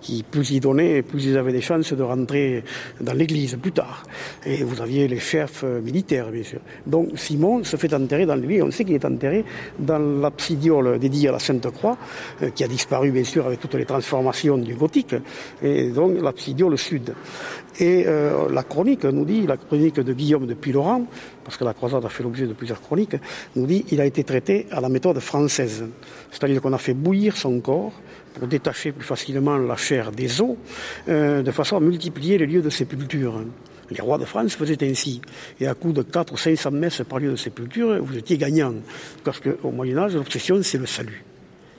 qui 0.00 0.22
plus 0.22 0.50
ils 0.50 0.60
donnaient, 0.60 1.02
plus 1.02 1.26
ils 1.26 1.36
avaient 1.36 1.52
des 1.52 1.60
chances 1.60 1.92
de 1.92 2.02
rentrer 2.02 2.62
dans 3.00 3.12
l'église 3.12 3.56
plus 3.60 3.72
tard. 3.72 4.04
Et 4.46 4.62
vous 4.62 4.80
aviez 4.80 5.08
les 5.08 5.18
chefs 5.18 5.62
euh, 5.64 5.80
militaires, 5.80 6.30
bien 6.30 6.42
sûr. 6.42 6.60
Donc 6.86 7.10
Simon 7.16 7.64
se 7.64 7.76
fait 7.76 7.92
enterrer 7.92 8.26
dans 8.26 8.36
lui, 8.36 8.62
on 8.62 8.70
sait 8.70 8.84
qu'il 8.84 8.94
est 8.94 9.04
enterré 9.04 9.44
dans 9.78 9.98
l'absidiole 9.98 10.98
dédiée 10.98 11.28
à 11.28 11.32
la 11.32 11.38
Sainte 11.38 11.70
Croix, 11.70 11.98
euh, 12.42 12.50
qui 12.50 12.64
a 12.64 12.68
disparu 12.68 13.10
bien 13.10 13.24
sûr 13.24 13.46
avec 13.46 13.60
toutes 13.60 13.74
les 13.74 13.84
transformations 13.84 14.58
du 14.58 14.74
gothique, 14.74 15.14
et 15.62 15.90
donc 15.90 16.20
l'absidiole 16.22 16.78
sud. 16.78 17.14
Et 17.80 18.04
euh, 18.06 18.48
la 18.50 18.62
chronique 18.62 19.04
nous 19.04 19.24
dit, 19.24 19.46
la 19.46 19.56
chronique 19.56 20.00
de 20.00 20.12
Guillaume 20.12 20.46
de 20.46 20.54
Puylaurent, 20.54 21.02
parce 21.44 21.56
que 21.56 21.64
la 21.64 21.74
croisade 21.74 22.04
a 22.04 22.08
fait 22.08 22.22
l'objet 22.22 22.46
de 22.46 22.52
plusieurs 22.52 22.80
chroniques, 22.80 23.16
nous 23.56 23.66
dit 23.66 23.84
qu'il 23.84 24.00
a 24.00 24.06
été 24.06 24.24
traité 24.24 24.66
à 24.70 24.80
la 24.80 24.88
méthode 24.88 25.18
française. 25.20 25.84
C'est-à-dire 26.30 26.60
qu'on 26.60 26.72
a 26.72 26.78
fait 26.78 26.94
bouillir 26.94 27.36
son 27.36 27.60
corps 27.60 27.92
pour 28.38 28.48
détacher 28.48 28.92
plus 28.92 29.04
facilement 29.04 29.56
la 29.56 29.76
chair 29.76 30.12
des 30.12 30.40
os, 30.40 30.56
euh, 31.08 31.42
de 31.42 31.50
façon 31.50 31.76
à 31.76 31.80
multiplier 31.80 32.38
les 32.38 32.46
lieux 32.46 32.62
de 32.62 32.70
sépulture. 32.70 33.42
Les 33.90 34.00
rois 34.00 34.18
de 34.18 34.24
France 34.24 34.54
faisaient 34.54 34.88
ainsi. 34.88 35.20
Et 35.60 35.66
à 35.66 35.74
coup 35.74 35.92
de 35.92 36.02
4 36.02 36.32
ou 36.32 36.36
500 36.36 36.70
messes 36.70 37.02
par 37.08 37.18
lieu 37.18 37.30
de 37.30 37.36
sépulture, 37.36 38.02
vous 38.02 38.16
étiez 38.16 38.36
gagnant. 38.36 38.74
Parce 39.24 39.40
qu'au 39.40 39.70
Moyen-Âge, 39.70 40.14
l'obsession, 40.14 40.62
c'est 40.62 40.78
le 40.78 40.86
salut. 40.86 41.24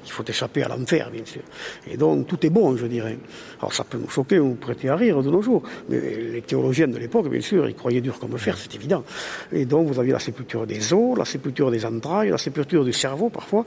Il 0.10 0.12
faut 0.12 0.24
échapper 0.28 0.64
à 0.64 0.68
l'enfer, 0.68 1.12
bien 1.12 1.24
sûr. 1.24 1.44
Et 1.88 1.96
donc, 1.96 2.26
tout 2.26 2.44
est 2.44 2.50
bon, 2.50 2.76
je 2.76 2.88
dirais. 2.88 3.16
Alors, 3.60 3.72
ça 3.72 3.84
peut 3.84 4.00
nous 4.00 4.10
choquer 4.10 4.40
ou 4.40 4.56
prêter 4.56 4.90
à 4.90 4.96
rire 4.96 5.22
de 5.22 5.30
nos 5.30 5.44
jours. 5.44 5.62
Mais 5.88 6.00
les 6.00 6.42
théologiens 6.42 6.88
de 6.88 6.98
l'époque, 6.98 7.30
bien 7.30 7.42
sûr, 7.42 7.70
ils 7.70 7.76
croyaient 7.76 8.02
dur 8.02 8.18
comme 8.18 8.36
fer, 8.40 8.58
c'est 8.58 8.74
évident. 8.74 9.04
Et 9.52 9.66
donc, 9.66 9.88
vous 9.88 10.00
aviez 10.00 10.12
la 10.12 10.20
sépulture 10.20 10.66
des 10.66 10.94
os, 10.94 11.16
la 11.16 11.26
sépulture 11.26 11.70
des 11.70 11.86
entrailles, 11.86 12.30
la 12.30 12.40
sépulture 12.40 12.84
du 12.84 12.92
cerveau, 12.92 13.30
parfois, 13.30 13.66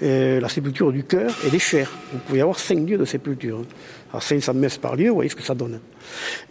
la 0.00 0.48
sépulture 0.48 0.90
du 0.90 1.04
cœur 1.04 1.30
et 1.46 1.50
des 1.50 1.58
chairs. 1.58 1.92
Vous 2.12 2.18
pouvez 2.20 2.40
avoir 2.40 2.58
cinq 2.58 2.88
lieux 2.88 2.96
de 2.96 3.04
sépulture 3.04 3.60
à 4.14 4.20
500 4.20 4.54
messes 4.54 4.78
par 4.78 4.96
lieu, 4.96 5.08
vous 5.08 5.16
voyez 5.16 5.30
ce 5.30 5.36
que 5.36 5.42
ça 5.42 5.54
donne. 5.54 5.80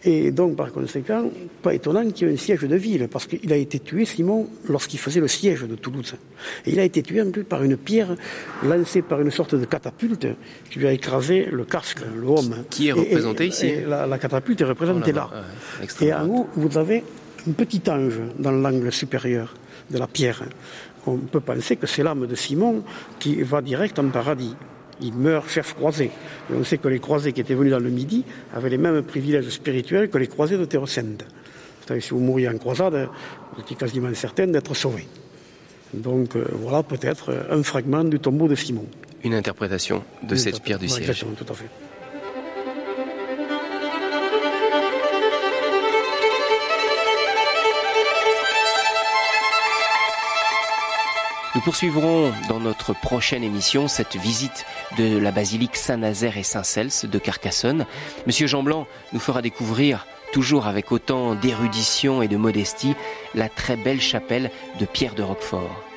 Et 0.04 0.32
donc, 0.32 0.56
par 0.56 0.72
conséquent, 0.72 1.30
pas 1.62 1.74
étonnant 1.74 2.10
qu'il 2.10 2.28
y 2.28 2.32
ait 2.32 2.34
un 2.34 2.38
siège 2.38 2.62
de 2.62 2.76
ville, 2.76 3.08
parce 3.10 3.26
qu'il 3.26 3.52
a 3.54 3.56
été 3.56 3.80
tué, 3.80 4.06
Simon, 4.06 4.48
lorsqu'il 4.68 5.00
faisait 5.00 5.20
le 5.20 5.28
siège 5.28 5.64
de 5.64 5.76
Toulouse. 5.76 6.16
Et 6.66 6.72
il 6.72 6.80
a 6.80 6.84
été 6.84 7.02
tué 7.02 7.22
un 7.22 7.32
peu 7.32 7.44
par 7.44 7.64
une 7.64 7.78
pierre 7.78 8.16
lancée 8.64 9.02
par 9.02 9.22
une 9.22 9.32
sorte 9.32 9.56
de 9.56 9.66
catapulte 9.66 10.28
qui 10.70 10.80
lui 10.80 10.88
a 10.88 10.92
écrasé 10.92 11.48
le 11.52 11.64
casque, 11.64 12.02
le 12.16 12.28
homme. 12.28 12.66
Qui 12.70 12.90
est 12.90 12.92
représenté 12.92 13.48
ici 13.48 13.74
la, 13.88 14.18
catapulte 14.18 14.62
est 14.62 14.66
représentée 14.66 15.12
là. 15.12 15.30
et 16.02 16.14
en 16.14 16.28
haut, 16.28 16.48
vous 16.56 16.78
avez 16.78 17.04
un 17.48 17.52
petit 17.52 17.82
ange 17.90 18.20
dans 18.38 18.52
l'angle 18.52 18.92
supérieur 18.92 19.54
de 19.90 19.98
la 19.98 20.08
pierre. 20.08 20.44
On 21.06 21.18
peut 21.18 21.42
penser 21.42 21.76
que 21.76 21.88
c'est 21.88 22.04
l'âme 22.04 22.28
de 22.28 22.36
Simon 22.36 22.84
qui 23.20 23.42
va 23.44 23.62
direct 23.62 24.00
en 24.00 24.08
paradis 24.10 24.56
il 25.04 25.14
meurt 25.14 25.50
chef 25.50 25.76
croisé. 25.76 26.06
Et 26.06 26.56
on 26.56 26.64
sait 26.64 26.78
que 26.78 26.88
les 26.88 27.00
croisés 27.00 27.34
qui 27.34 27.42
étaient 27.42 27.54
venus 27.54 27.72
dans 27.72 27.80
le 27.80 27.90
Midi 27.90 28.24
avaient 28.54 28.70
les 28.70 28.78
mêmes 28.78 29.04
privilèges 29.04 29.50
spirituels 29.50 30.10
que 30.10 30.18
les 30.18 30.28
croisés 30.28 30.58
de. 30.58 30.68
C'est-à-dire 31.86 32.04
si 32.04 32.10
vous 32.12 32.20
mouriez 32.20 32.50
en 32.50 32.58
croisade, 32.58 33.10
vous 33.54 33.62
étiez 33.62 33.76
quasiment 33.76 34.14
certain 34.14 34.48
d'être 34.48 34.74
sauvé. 34.74 35.08
Donc 35.94 36.36
euh, 36.36 36.46
voilà 36.54 36.82
peut-être 36.82 37.46
un 37.52 37.62
fragment 37.62 38.04
du 38.04 38.20
tombeau 38.20 38.48
de 38.48 38.56
Simon. 38.56 38.86
Une 39.24 39.34
interprétation 39.34 40.04
de 40.24 40.36
cette 40.36 40.62
pierre 40.62 40.80
du 40.80 40.88
siège. 40.88 41.10
Exactement, 41.10 41.34
tout 41.34 41.52
à 41.52 41.56
fait. 41.56 41.70
Nous 51.56 51.62
poursuivrons 51.62 52.34
dans 52.50 52.60
notre 52.60 52.94
prochaine 52.94 53.44
émission 53.44 53.88
cette 53.88 54.16
visite 54.16 54.66
de 54.98 55.20
la 55.20 55.30
basilique 55.30 55.76
Saint-Nazaire 55.76 56.40
et 56.40 56.44
Saint-Cels 56.44 57.08
de 57.08 57.20
Carcassonne. 57.20 57.86
Monsieur 58.26 58.48
Jean 58.48 58.64
Blanc 58.64 58.88
nous 59.12 59.20
fera 59.20 59.44
découvrir, 59.44 60.08
toujours 60.32 60.66
avec 60.66 60.92
autant 60.92 61.36
d'érudition 61.36 62.24
et 62.24 62.28
de 62.28 62.38
modestie, 62.38 62.96
la 63.36 63.50
très 63.50 63.76
belle 63.76 64.02
chapelle 64.02 64.50
de 64.80 64.86
Pierre 64.86 65.14
de 65.14 65.22
Roquefort. 65.22 65.93